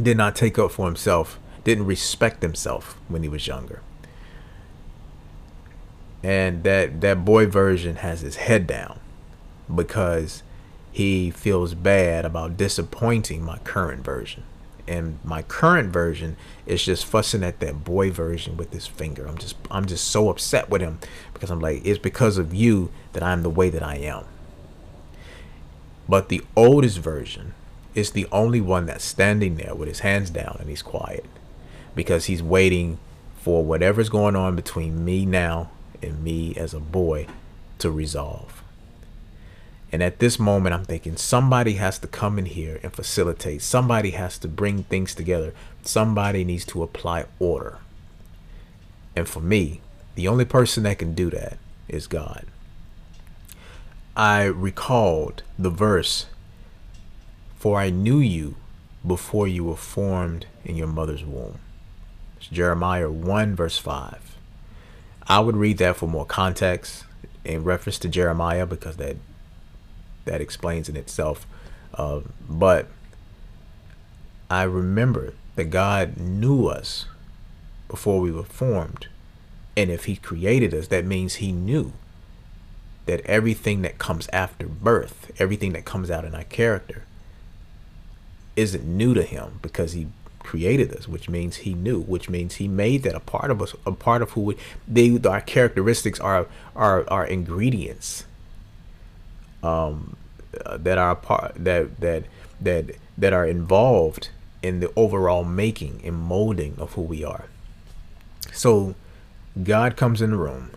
did 0.00 0.16
not 0.16 0.36
take 0.36 0.58
up 0.58 0.70
for 0.70 0.86
himself, 0.86 1.38
didn't 1.64 1.86
respect 1.86 2.42
himself 2.42 2.98
when 3.08 3.22
he 3.22 3.28
was 3.28 3.46
younger. 3.46 3.80
And 6.24 6.64
that 6.64 7.00
that 7.02 7.24
boy 7.24 7.46
version 7.46 7.96
has 7.96 8.22
his 8.22 8.36
head 8.36 8.66
down 8.66 8.98
because 9.72 10.42
he 10.90 11.30
feels 11.30 11.74
bad 11.74 12.24
about 12.24 12.56
disappointing 12.56 13.44
my 13.44 13.58
current 13.58 14.04
version 14.04 14.42
and 14.86 15.18
my 15.24 15.42
current 15.42 15.92
version 15.92 16.36
is 16.66 16.84
just 16.84 17.06
fussing 17.06 17.42
at 17.42 17.60
that 17.60 17.84
boy 17.84 18.10
version 18.10 18.56
with 18.56 18.72
his 18.72 18.86
finger. 18.86 19.26
I'm 19.26 19.38
just 19.38 19.56
I'm 19.70 19.86
just 19.86 20.08
so 20.08 20.28
upset 20.28 20.68
with 20.68 20.82
him 20.82 20.98
because 21.32 21.50
I'm 21.50 21.60
like 21.60 21.84
it's 21.84 21.98
because 21.98 22.38
of 22.38 22.52
you 22.52 22.90
that 23.12 23.22
I'm 23.22 23.42
the 23.42 23.50
way 23.50 23.70
that 23.70 23.82
I 23.82 23.96
am. 23.96 24.24
But 26.08 26.28
the 26.28 26.42
oldest 26.54 26.98
version 26.98 27.54
is 27.94 28.10
the 28.10 28.26
only 28.30 28.60
one 28.60 28.86
that's 28.86 29.04
standing 29.04 29.56
there 29.56 29.74
with 29.74 29.88
his 29.88 30.00
hands 30.00 30.28
down 30.30 30.56
and 30.60 30.68
he's 30.68 30.82
quiet 30.82 31.24
because 31.94 32.26
he's 32.26 32.42
waiting 32.42 32.98
for 33.36 33.64
whatever's 33.64 34.08
going 34.08 34.36
on 34.36 34.56
between 34.56 35.04
me 35.04 35.24
now 35.24 35.70
and 36.04 36.22
me 36.22 36.54
as 36.56 36.74
a 36.74 36.80
boy 36.80 37.26
to 37.78 37.90
resolve. 37.90 38.62
And 39.92 40.02
at 40.02 40.18
this 40.18 40.38
moment, 40.38 40.74
I'm 40.74 40.84
thinking 40.84 41.16
somebody 41.16 41.74
has 41.74 41.98
to 42.00 42.08
come 42.08 42.38
in 42.38 42.46
here 42.46 42.80
and 42.82 42.92
facilitate. 42.92 43.62
Somebody 43.62 44.10
has 44.10 44.38
to 44.38 44.48
bring 44.48 44.82
things 44.82 45.14
together. 45.14 45.54
Somebody 45.82 46.44
needs 46.44 46.64
to 46.66 46.82
apply 46.82 47.26
order. 47.38 47.78
And 49.14 49.28
for 49.28 49.40
me, 49.40 49.80
the 50.16 50.26
only 50.26 50.44
person 50.44 50.82
that 50.82 50.98
can 50.98 51.14
do 51.14 51.30
that 51.30 51.58
is 51.88 52.06
God. 52.08 52.46
I 54.16 54.44
recalled 54.44 55.42
the 55.58 55.70
verse, 55.70 56.26
For 57.56 57.78
I 57.78 57.90
knew 57.90 58.18
you 58.18 58.56
before 59.06 59.46
you 59.46 59.64
were 59.64 59.76
formed 59.76 60.46
in 60.64 60.76
your 60.76 60.86
mother's 60.86 61.24
womb. 61.24 61.58
It's 62.38 62.48
Jeremiah 62.48 63.10
1, 63.10 63.54
verse 63.54 63.78
5. 63.78 64.33
I 65.26 65.40
would 65.40 65.56
read 65.56 65.78
that 65.78 65.96
for 65.96 66.06
more 66.06 66.26
context 66.26 67.04
in 67.44 67.64
reference 67.64 67.98
to 68.00 68.08
Jeremiah 68.08 68.66
because 68.66 68.96
that 68.96 69.16
that 70.24 70.40
explains 70.40 70.88
in 70.88 70.96
itself. 70.96 71.46
Uh, 71.94 72.20
but 72.48 72.88
I 74.50 74.62
remember 74.62 75.34
that 75.56 75.64
God 75.64 76.16
knew 76.16 76.66
us 76.66 77.06
before 77.88 78.20
we 78.20 78.30
were 78.30 78.42
formed. 78.42 79.08
And 79.76 79.90
if 79.90 80.06
He 80.06 80.16
created 80.16 80.72
us, 80.72 80.88
that 80.88 81.04
means 81.04 81.36
He 81.36 81.52
knew 81.52 81.92
that 83.06 83.20
everything 83.26 83.82
that 83.82 83.98
comes 83.98 84.28
after 84.32 84.66
birth, 84.66 85.30
everything 85.38 85.72
that 85.74 85.84
comes 85.84 86.10
out 86.10 86.24
in 86.24 86.34
our 86.34 86.44
character, 86.44 87.04
isn't 88.56 88.84
new 88.84 89.14
to 89.14 89.22
Him 89.22 89.58
because 89.62 89.92
He 89.92 90.08
created 90.44 90.94
us, 90.94 91.08
which 91.08 91.28
means 91.28 91.56
He 91.56 91.74
knew, 91.74 92.00
which 92.02 92.28
means 92.30 92.56
He 92.56 92.68
made 92.68 93.02
that 93.02 93.14
a 93.14 93.20
part 93.20 93.50
of 93.50 93.60
us, 93.60 93.74
a 93.84 93.92
part 93.92 94.22
of 94.22 94.30
who 94.32 94.40
we, 94.42 94.56
they, 94.86 95.18
our 95.24 95.40
characteristics 95.40 96.20
are, 96.20 96.46
are, 96.76 97.04
are 97.10 97.26
ingredients 97.26 98.24
um, 99.64 100.16
uh, 100.64 100.76
that 100.76 100.98
are 100.98 101.16
part 101.16 101.52
that 101.56 102.00
that 102.00 102.24
that 102.60 102.90
that 103.18 103.32
are 103.32 103.46
involved 103.46 104.28
in 104.62 104.80
the 104.80 104.92
overall 104.94 105.44
making 105.44 106.00
and 106.04 106.16
molding 106.16 106.74
of 106.78 106.92
who 106.92 107.02
we 107.02 107.24
are. 107.24 107.46
So 108.52 108.94
God 109.62 109.96
comes 109.96 110.22
in 110.22 110.30
the 110.30 110.36
room. 110.36 110.70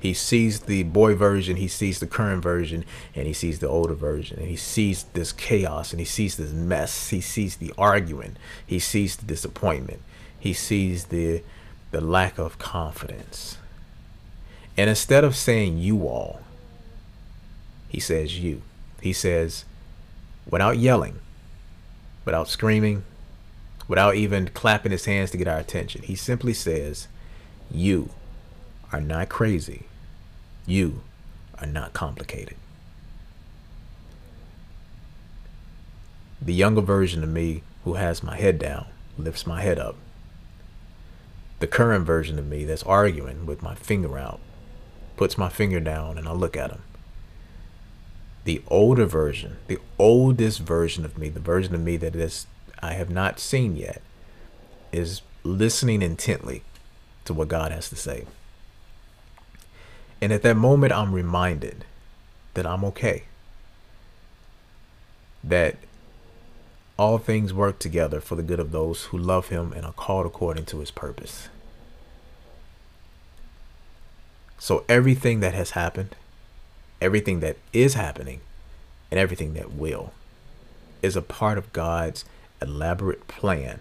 He 0.00 0.14
sees 0.14 0.60
the 0.60 0.82
boy 0.84 1.14
version, 1.14 1.56
he 1.56 1.68
sees 1.68 2.00
the 2.00 2.06
current 2.06 2.42
version, 2.42 2.86
and 3.14 3.26
he 3.26 3.34
sees 3.34 3.58
the 3.58 3.68
older 3.68 3.94
version. 3.94 4.38
And 4.38 4.48
he 4.48 4.56
sees 4.56 5.04
this 5.12 5.30
chaos 5.30 5.92
and 5.92 6.00
he 6.00 6.06
sees 6.06 6.36
this 6.36 6.52
mess. 6.52 7.10
He 7.10 7.20
sees 7.20 7.56
the 7.56 7.72
arguing. 7.76 8.36
He 8.66 8.78
sees 8.78 9.16
the 9.16 9.26
disappointment. 9.26 10.00
He 10.38 10.54
sees 10.54 11.06
the 11.06 11.42
the 11.90 12.00
lack 12.00 12.38
of 12.38 12.58
confidence. 12.58 13.58
And 14.76 14.88
instead 14.88 15.24
of 15.24 15.36
saying 15.36 15.78
you 15.78 16.06
all, 16.06 16.40
he 17.88 18.00
says 18.00 18.38
you. 18.38 18.62
He 19.00 19.12
says, 19.12 19.64
without 20.48 20.78
yelling, 20.78 21.18
without 22.24 22.48
screaming, 22.48 23.04
without 23.88 24.14
even 24.14 24.48
clapping 24.48 24.92
his 24.92 25.06
hands 25.06 25.32
to 25.32 25.36
get 25.36 25.48
our 25.48 25.58
attention, 25.58 26.02
he 26.02 26.14
simply 26.14 26.54
says, 26.54 27.08
You 27.70 28.10
are 28.92 29.00
not 29.00 29.28
crazy. 29.28 29.86
You 30.70 31.00
are 31.58 31.66
not 31.66 31.92
complicated. 31.92 32.56
The 36.40 36.54
younger 36.54 36.80
version 36.80 37.22
of 37.22 37.28
me 37.28 37.62
who 37.84 37.94
has 37.94 38.22
my 38.22 38.36
head 38.36 38.58
down 38.58 38.86
lifts 39.18 39.46
my 39.46 39.60
head 39.62 39.78
up. 39.78 39.96
The 41.58 41.66
current 41.66 42.06
version 42.06 42.38
of 42.38 42.46
me 42.46 42.64
that's 42.64 42.84
arguing 42.84 43.46
with 43.46 43.62
my 43.62 43.74
finger 43.74 44.16
out 44.16 44.40
puts 45.16 45.36
my 45.36 45.48
finger 45.48 45.80
down 45.80 46.16
and 46.16 46.28
I 46.28 46.32
look 46.32 46.56
at 46.56 46.70
him 46.70 46.82
the 48.44 48.62
older 48.68 49.06
version, 49.06 49.58
the 49.66 49.78
oldest 49.98 50.60
version 50.60 51.04
of 51.04 51.18
me, 51.18 51.28
the 51.28 51.40
version 51.40 51.74
of 51.74 51.80
me 51.80 51.96
that 51.96 52.16
is 52.16 52.46
I 52.82 52.94
have 52.94 53.10
not 53.10 53.38
seen 53.38 53.76
yet, 53.76 54.00
is 54.92 55.22
listening 55.44 56.02
intently 56.02 56.62
to 57.26 57.34
what 57.34 57.48
God 57.48 57.70
has 57.70 57.88
to 57.90 57.96
say. 57.96 58.24
And 60.20 60.32
at 60.32 60.42
that 60.42 60.56
moment, 60.56 60.92
I'm 60.92 61.12
reminded 61.12 61.84
that 62.54 62.66
I'm 62.66 62.84
okay. 62.84 63.24
That 65.42 65.76
all 66.98 67.16
things 67.16 67.54
work 67.54 67.78
together 67.78 68.20
for 68.20 68.34
the 68.34 68.42
good 68.42 68.60
of 68.60 68.72
those 68.72 69.04
who 69.04 69.18
love 69.18 69.48
Him 69.48 69.72
and 69.72 69.86
are 69.86 69.92
called 69.92 70.26
according 70.26 70.66
to 70.66 70.80
His 70.80 70.90
purpose. 70.90 71.48
So 74.58 74.84
everything 74.90 75.40
that 75.40 75.54
has 75.54 75.70
happened, 75.70 76.14
everything 77.00 77.40
that 77.40 77.56
is 77.72 77.94
happening 77.94 78.42
and 79.10 79.18
everything 79.18 79.54
that 79.54 79.72
will 79.72 80.12
is 81.00 81.16
a 81.16 81.22
part 81.22 81.56
of 81.56 81.72
God's 81.72 82.26
elaborate 82.60 83.26
plan 83.26 83.80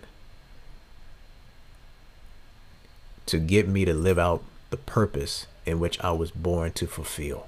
to 3.25 3.37
get 3.37 3.67
me 3.67 3.83
to 3.83 3.93
live 3.93 4.17
out 4.17 4.41
the 4.69 4.77
purpose 4.77 5.45
in 5.65 5.79
which 5.79 5.99
I 6.01 6.11
was 6.11 6.31
born 6.31 6.71
to 6.73 6.87
fulfill, 6.87 7.47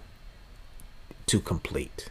to 1.28 1.40
complete. 1.40 2.10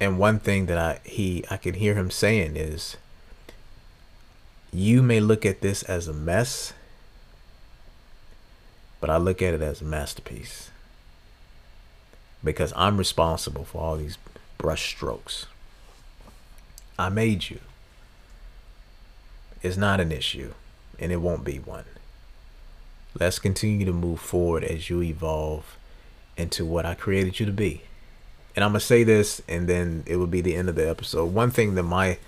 And 0.00 0.18
one 0.18 0.40
thing 0.40 0.66
that 0.66 0.78
I 0.78 1.00
he 1.04 1.44
I 1.50 1.56
can 1.56 1.74
hear 1.74 1.94
him 1.94 2.10
saying 2.10 2.56
is 2.56 2.96
you 4.72 5.02
may 5.02 5.20
look 5.20 5.46
at 5.46 5.60
this 5.60 5.82
as 5.84 6.08
a 6.08 6.12
mess 6.12 6.72
but 9.02 9.10
I 9.10 9.16
look 9.16 9.42
at 9.42 9.52
it 9.52 9.60
as 9.60 9.80
a 9.80 9.84
masterpiece 9.84 10.70
because 12.42 12.72
I'm 12.76 12.96
responsible 12.96 13.64
for 13.64 13.82
all 13.82 13.96
these 13.96 14.16
brush 14.58 14.88
strokes. 14.94 15.46
I 16.96 17.08
made 17.08 17.50
you. 17.50 17.58
It's 19.60 19.76
not 19.76 19.98
an 19.98 20.12
issue, 20.12 20.54
and 21.02 21.12
it 21.12 21.16
won't 21.16 21.44
be 21.44 21.58
one. 21.58 21.84
Let's 23.18 23.38
continue 23.38 23.84
to 23.84 23.92
move 23.92 24.20
forward 24.20 24.64
as 24.64 24.88
you 24.88 25.02
evolve 25.02 25.76
into 26.36 26.64
what 26.64 26.86
I 26.86 26.94
created 26.94 27.38
you 27.40 27.46
to 27.46 27.52
be. 27.52 27.82
And 28.54 28.64
I'm 28.64 28.70
gonna 28.70 28.80
say 28.80 29.04
this, 29.04 29.42
and 29.48 29.68
then 29.68 30.04
it 30.06 30.16
will 30.16 30.26
be 30.26 30.40
the 30.40 30.54
end 30.54 30.68
of 30.68 30.76
the 30.76 30.88
episode. 30.88 31.26
One 31.26 31.50
thing 31.50 31.74
that 31.74 31.82
my 31.82 32.18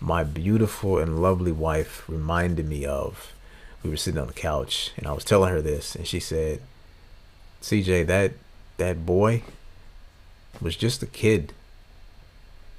my 0.00 0.24
beautiful 0.24 0.98
and 0.98 1.22
lovely 1.22 1.52
wife 1.52 2.06
reminded 2.08 2.68
me 2.68 2.84
of 2.84 3.32
we 3.82 3.90
were 3.90 3.96
sitting 3.96 4.20
on 4.20 4.26
the 4.26 4.32
couch 4.32 4.90
and 4.96 5.06
I 5.06 5.12
was 5.12 5.24
telling 5.24 5.50
her 5.50 5.62
this 5.62 5.94
and 5.94 6.06
she 6.06 6.20
said, 6.20 6.60
CJ, 7.62 8.06
that 8.06 8.32
that 8.76 9.06
boy 9.06 9.42
was 10.60 10.76
just 10.76 11.02
a 11.02 11.06
kid. 11.06 11.52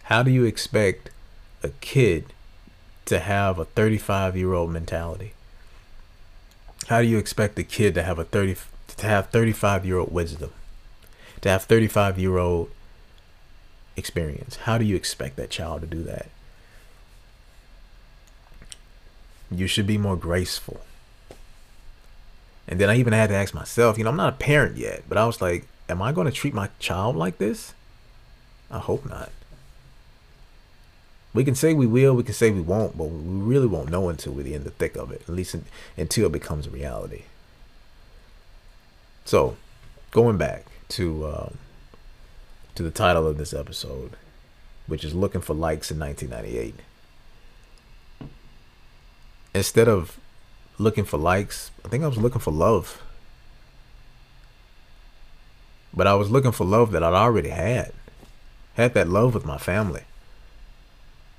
How 0.04 0.22
do 0.22 0.30
you 0.30 0.44
expect 0.44 1.10
a 1.63 1.70
kid 1.70 2.34
to 3.06 3.20
have 3.20 3.58
a 3.58 3.65
35 3.65 4.36
year 4.36 4.54
old 4.54 4.72
mentality? 4.72 5.34
How 6.88 7.02
do 7.02 7.08
you 7.08 7.17
expect 7.17 7.58
a 7.58 7.63
kid 7.63 7.95
to 7.95 8.04
have 8.04 8.19
a 8.19 8.26
30 8.26 8.56
to 8.98 9.08
have 9.08 9.30
35 9.30 9.86
year 9.86 9.98
old 9.98 10.13
wisdom? 10.13 10.52
To 11.41 11.50
have 11.50 11.63
35 11.63 12.19
year 12.19 12.38
old 12.38 12.69
experience? 13.98 14.58
How 14.58 14.78
do 14.78 14.86
you 14.86 14.95
expect 14.95 15.36
that 15.38 15.50
child 15.50 15.82
to 15.82 15.88
do 15.88 16.04
that? 16.04 16.28
You 19.52 19.67
should 19.67 19.88
be 19.88 19.98
more 19.98 20.15
graceful. 20.15 20.82
And 22.67 22.80
then 22.80 22.89
I 22.89 22.98
even 22.98 23.13
had 23.13 23.30
to 23.30 23.36
ask 23.36 23.54
myself, 23.54 23.98
you 23.98 24.04
know, 24.04 24.10
I'm 24.10 24.15
not 24.15 24.34
a 24.34 24.38
parent 24.38 24.78
yet, 24.78 25.04
but 25.08 25.17
I 25.17 25.26
was 25.26 25.41
like, 25.41 25.67
am 25.88 26.02
I 26.02 26.12
going 26.12 26.26
to 26.26 26.32
treat 26.32 26.54
my 26.54 26.69
child 26.80 27.15
like 27.15 27.38
this? 27.38 27.74
I 28.71 28.80
hope 28.80 29.08
not. 29.08 29.30
We 31.36 31.43
can 31.43 31.54
say 31.54 31.74
we 31.74 31.86
will, 31.86 32.15
we 32.15 32.24
can 32.24 32.34
say 32.34 32.50
we 32.50 32.62
won't, 32.62 32.98
but 32.98 33.06
we 33.06 33.41
really 33.41 33.67
won't 33.67 33.91
know 33.91 34.10
until 34.10 34.34
we're 34.34 34.56
in 34.56 34.63
the 34.63 34.71
thick 34.71 34.95
of 34.95 35.12
it, 35.12 35.21
at 35.21 35.30
least 35.30 35.54
in, 35.54 35.65
until 35.98 36.28
it 36.28 36.32
becomes 36.32 36.65
a 36.65 36.69
reality. 36.69 37.24
So, 39.26 39.58
going 40.12 40.38
back 40.38 40.65
to 40.89 41.28
um, 41.28 41.58
to 42.76 42.84
the 42.84 42.91
title 42.91 43.28
of 43.28 43.38
this 43.38 43.54
episode, 43.54 44.15
which 44.88 45.04
is 45.04 45.13
"Looking 45.13 45.41
for 45.41 45.54
Likes 45.54 45.91
in 45.91 46.00
1998." 46.00 46.76
Instead 49.54 49.88
of 49.88 50.19
looking 50.78 51.06
for 51.06 51.17
likes. 51.17 51.71
I 51.84 51.88
think 51.88 52.04
I 52.04 52.08
was 52.08 52.17
looking 52.17 52.41
for 52.41 52.52
love. 52.52 53.02
But 55.93 56.08
I 56.08 56.15
was 56.15 56.30
looking 56.30 56.52
for 56.52 56.65
love 56.65 56.91
that 56.91 57.04
I'd 57.04 57.13
already 57.13 57.50
had. 57.50 57.93
Had 58.76 58.93
that 58.95 59.08
love 59.08 59.34
with 59.34 59.45
my 59.45 59.58
family. 59.58 60.04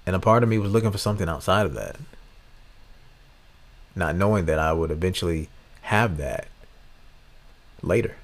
And 0.06 0.14
a 0.14 0.20
part 0.20 0.44
of 0.44 0.48
me 0.48 0.58
was 0.58 0.70
looking 0.70 0.92
for 0.92 0.98
something 0.98 1.28
outside 1.28 1.66
of 1.66 1.74
that. 1.74 1.96
Not 3.96 4.14
knowing 4.14 4.46
that 4.46 4.58
I 4.58 4.72
would 4.72 4.90
eventually 4.90 5.48
have 5.82 6.16
that 6.18 6.46
later. 7.82 8.16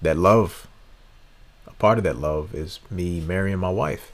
That 0.00 0.16
love, 0.16 0.66
a 1.66 1.72
part 1.74 1.98
of 1.98 2.04
that 2.04 2.16
love 2.18 2.54
is 2.54 2.80
me 2.90 3.20
marrying 3.20 3.58
my 3.58 3.70
wife. 3.70 4.10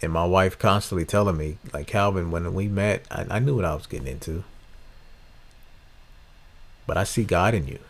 And 0.00 0.12
my 0.12 0.24
wife 0.24 0.58
constantly 0.58 1.04
telling 1.04 1.36
me, 1.36 1.58
like 1.72 1.86
Calvin, 1.86 2.30
when 2.30 2.54
we 2.54 2.68
met, 2.68 3.04
I, 3.10 3.26
I 3.28 3.38
knew 3.40 3.56
what 3.56 3.64
I 3.64 3.74
was 3.74 3.86
getting 3.86 4.06
into. 4.06 4.44
But 6.86 6.96
I 6.96 7.04
see 7.04 7.24
God 7.24 7.52
in 7.52 7.66
you. 7.66 7.80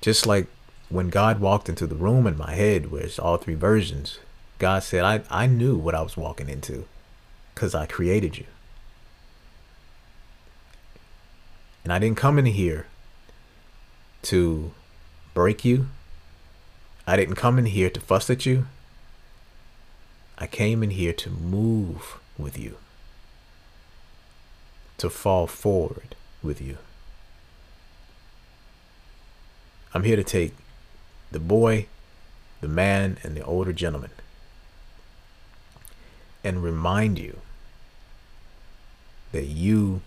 Just 0.00 0.26
like 0.26 0.46
when 0.88 1.08
God 1.08 1.40
walked 1.40 1.68
into 1.68 1.86
the 1.86 1.94
room 1.94 2.26
in 2.26 2.36
my 2.36 2.54
head, 2.54 2.88
it's 2.92 3.18
all 3.18 3.36
three 3.36 3.54
versions, 3.54 4.18
God 4.58 4.82
said, 4.82 5.04
I, 5.04 5.22
I 5.30 5.46
knew 5.46 5.76
what 5.76 5.94
I 5.94 6.02
was 6.02 6.16
walking 6.16 6.48
into 6.48 6.86
because 7.54 7.74
I 7.74 7.86
created 7.86 8.38
you. 8.38 8.46
And 11.82 11.92
I 11.92 11.98
didn't 11.98 12.16
come 12.16 12.38
in 12.38 12.46
here 12.46 12.86
to 14.22 14.72
break 15.34 15.64
you. 15.64 15.88
I 17.06 17.16
didn't 17.16 17.34
come 17.34 17.58
in 17.58 17.66
here 17.66 17.90
to 17.90 18.00
fuss 18.00 18.30
at 18.30 18.46
you. 18.46 18.66
I 20.38 20.46
came 20.46 20.82
in 20.82 20.90
here 20.90 21.12
to 21.12 21.30
move 21.30 22.18
with 22.38 22.58
you, 22.58 22.76
to 24.98 25.10
fall 25.10 25.46
forward 25.46 26.16
with 26.42 26.60
you. 26.60 26.78
I'm 29.92 30.02
here 30.02 30.16
to 30.16 30.24
take 30.24 30.54
the 31.34 31.40
boy, 31.40 31.86
the 32.60 32.68
man, 32.68 33.18
and 33.24 33.36
the 33.36 33.44
older 33.44 33.72
gentleman 33.72 34.12
and 36.44 36.62
remind 36.62 37.18
you 37.18 37.40
that 39.32 39.46
you 39.46 40.00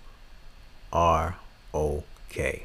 are 0.94 1.36
okay. 1.74 2.63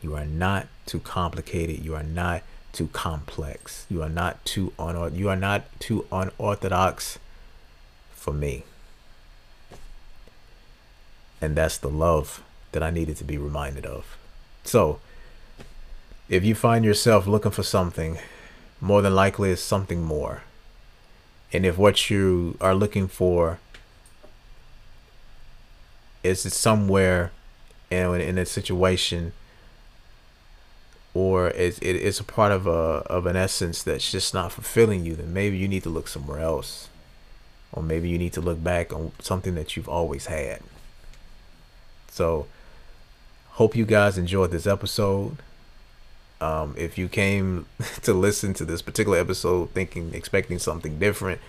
You 0.00 0.14
are 0.14 0.24
not 0.24 0.68
too 0.86 1.00
complicated. 1.00 1.84
You 1.84 1.94
are 1.96 2.02
not 2.02 2.42
too 2.72 2.86
complex. 2.88 3.84
You 3.90 4.02
are 4.02 4.08
not 4.08 4.42
too 4.46 4.72
un 4.78 5.14
you 5.14 5.28
are 5.28 5.36
not 5.36 5.64
too 5.78 6.06
unorthodox 6.10 7.18
for 8.12 8.32
me. 8.32 8.64
And 11.42 11.54
that's 11.54 11.76
the 11.76 11.90
love 11.90 12.42
that 12.72 12.82
I 12.82 12.90
needed 12.90 13.18
to 13.18 13.24
be 13.24 13.36
reminded 13.36 13.84
of. 13.84 14.16
So, 14.64 15.00
if 16.28 16.44
you 16.44 16.54
find 16.54 16.84
yourself 16.84 17.26
looking 17.26 17.50
for 17.50 17.62
something, 17.62 18.18
more 18.80 19.02
than 19.02 19.14
likely 19.14 19.50
it's 19.50 19.62
something 19.62 20.02
more. 20.02 20.42
And 21.52 21.64
if 21.64 21.78
what 21.78 22.10
you 22.10 22.56
are 22.60 22.74
looking 22.74 23.08
for 23.08 23.58
is 26.22 26.40
somewhere 26.52 27.32
in, 27.90 28.20
in 28.20 28.36
a 28.36 28.44
situation 28.44 29.32
or 31.14 31.48
it's, 31.48 31.78
it, 31.78 31.94
it's 31.94 32.20
a 32.20 32.24
part 32.24 32.52
of 32.52 32.66
a 32.66 33.02
of 33.10 33.26
an 33.26 33.34
essence 33.34 33.82
that's 33.82 34.12
just 34.12 34.34
not 34.34 34.52
fulfilling 34.52 35.04
you, 35.04 35.16
then 35.16 35.32
maybe 35.32 35.56
you 35.56 35.66
need 35.66 35.82
to 35.82 35.88
look 35.88 36.06
somewhere 36.06 36.38
else, 36.38 36.88
or 37.72 37.82
maybe 37.82 38.08
you 38.08 38.18
need 38.18 38.32
to 38.34 38.40
look 38.40 38.62
back 38.62 38.92
on 38.92 39.12
something 39.18 39.54
that 39.54 39.74
you've 39.76 39.88
always 39.88 40.26
had. 40.26 40.60
So, 42.08 42.46
hope 43.52 43.74
you 43.74 43.86
guys 43.86 44.18
enjoyed 44.18 44.50
this 44.50 44.66
episode. 44.66 45.38
Um, 46.40 46.74
if 46.78 46.96
you 46.96 47.08
came 47.08 47.66
to 48.02 48.14
listen 48.14 48.54
to 48.54 48.64
this 48.64 48.82
particular 48.82 49.18
episode 49.18 49.70
thinking, 49.70 50.14
expecting 50.14 50.58
something 50.58 50.98
different, 50.98 51.40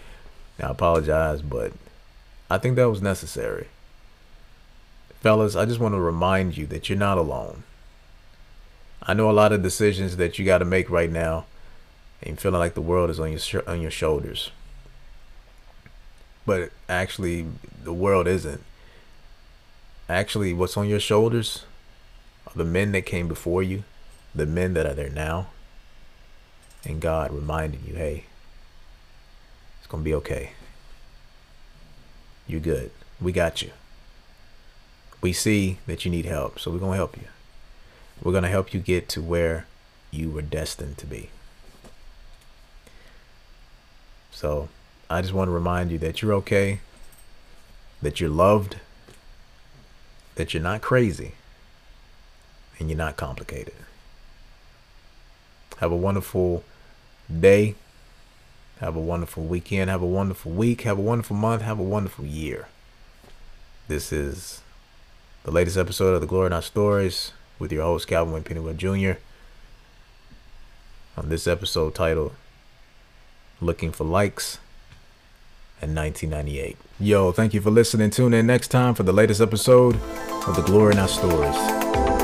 I 0.62 0.68
apologize, 0.68 1.42
but 1.42 1.74
I 2.50 2.58
think 2.58 2.76
that 2.76 2.90
was 2.90 3.02
necessary. 3.02 3.68
Fellas, 5.22 5.56
I 5.56 5.66
just 5.66 5.80
want 5.80 5.94
to 5.94 6.00
remind 6.00 6.58
you 6.58 6.66
that 6.68 6.90
you're 6.90 6.98
not 6.98 7.18
alone. 7.18 7.64
I 9.04 9.14
know 9.14 9.30
a 9.30 9.34
lot 9.34 9.52
of 9.52 9.62
decisions 9.62 10.18
that 10.18 10.40
you 10.40 10.46
got 10.46 10.60
to 10.60 10.66
make 10.66 10.90
right 10.90 11.12
now, 11.12 11.46
and 12.22 12.40
feeling 12.40 12.60
like 12.60 12.74
the 12.74 12.82
world 12.82 13.10
is 13.10 13.20
on 13.20 13.32
your 13.32 13.40
sh- 13.40 13.68
on 13.68 13.82
your 13.82 13.92
shoulders. 13.92 14.52
But 16.46 16.72
actually, 16.88 17.46
the 17.84 17.94
world 17.94 18.28
isn't. 18.28 18.64
Actually, 20.08 20.54
what's 20.54 20.76
on 20.78 20.88
your 20.88 21.00
shoulders 21.00 21.66
are 22.48 22.54
the 22.56 22.66
men 22.66 22.92
that 22.94 23.06
came 23.06 23.28
before 23.28 23.62
you, 23.62 23.84
the 24.40 24.46
men 24.46 24.74
that 24.74 24.86
are 24.86 24.94
there 24.94 25.10
now, 25.10 25.48
and 26.86 27.00
God 27.02 27.32
reminding 27.32 27.84
you, 27.86 27.96
hey, 27.96 28.26
it's 29.78 29.88
gonna 29.88 30.04
be 30.04 30.16
okay. 30.16 30.52
You're 32.48 32.60
good. 32.60 32.92
We 33.22 33.32
got 33.32 33.62
you. 33.62 33.72
We 35.22 35.34
see 35.34 35.78
that 35.86 36.06
you 36.06 36.12
need 36.12 36.26
help, 36.26 36.60
so 36.60 36.72
we're 36.72 36.80
gonna 36.80 36.96
help 36.96 37.18
you. 37.18 37.28
We're 38.22 38.32
going 38.32 38.44
to 38.44 38.50
help 38.50 38.74
you 38.74 38.80
get 38.80 39.08
to 39.10 39.22
where 39.22 39.66
you 40.12 40.30
were 40.30 40.42
destined 40.42 40.98
to 40.98 41.06
be. 41.06 41.30
So 44.32 44.70
I 45.10 45.22
just 45.22 45.34
want 45.34 45.48
to 45.48 45.54
remind 45.54 45.92
you 45.92 45.98
that 46.00 46.22
you're 46.22 46.34
okay, 46.34 46.82
that 48.02 48.20
you're 48.20 48.30
loved, 48.30 48.78
that 50.36 50.54
you're 50.54 50.64
not 50.64 50.82
crazy, 50.82 51.34
and 52.78 52.90
you're 52.90 52.98
not 52.98 53.16
complicated. 53.16 53.74
Have 55.80 55.92
a 55.92 55.96
wonderful 55.96 56.64
day. 57.40 57.76
Have 58.80 58.96
a 58.96 59.00
wonderful 59.00 59.44
weekend. 59.44 59.90
Have 59.90 60.02
a 60.02 60.08
wonderful 60.08 60.52
week. 60.52 60.82
Have 60.82 60.98
a 60.98 61.02
wonderful 61.02 61.36
month. 61.36 61.62
Have 61.62 61.80
a 61.80 61.84
wonderful 61.84 62.26
year. 62.26 62.68
This 63.88 64.12
is 64.12 64.62
the 65.44 65.52
latest 65.52 65.78
episode 65.78 66.14
of 66.14 66.22
the 66.22 66.28
Glory 66.28 66.50
Not 66.50 66.66
Stories 66.66 67.32
with 67.58 67.72
your 67.72 67.84
host, 67.84 68.08
Calvin 68.08 68.34
Wayne 68.34 68.44
Pennywood 68.44 68.78
Jr. 68.78 69.20
On 71.18 71.30
this 71.30 71.48
episode 71.48 71.96
titled 71.96 72.34
Looking 73.62 73.92
for 73.92 74.04
Likes 74.04 74.60
in 75.82 75.96
1998. 75.96 76.78
Yo, 77.00 77.32
thank 77.32 77.54
you 77.54 77.62
for 77.62 77.72
listening. 77.72 78.10
Tune 78.10 78.34
in 78.34 78.48
next 78.48 78.68
time 78.68 78.96
for 78.96 79.04
the 79.04 79.14
latest 79.14 79.40
episode 79.40 79.96
of 80.46 80.56
the 80.58 80.62
Glory 80.62 80.96
Not 80.96 81.10
Stories. 81.10 82.19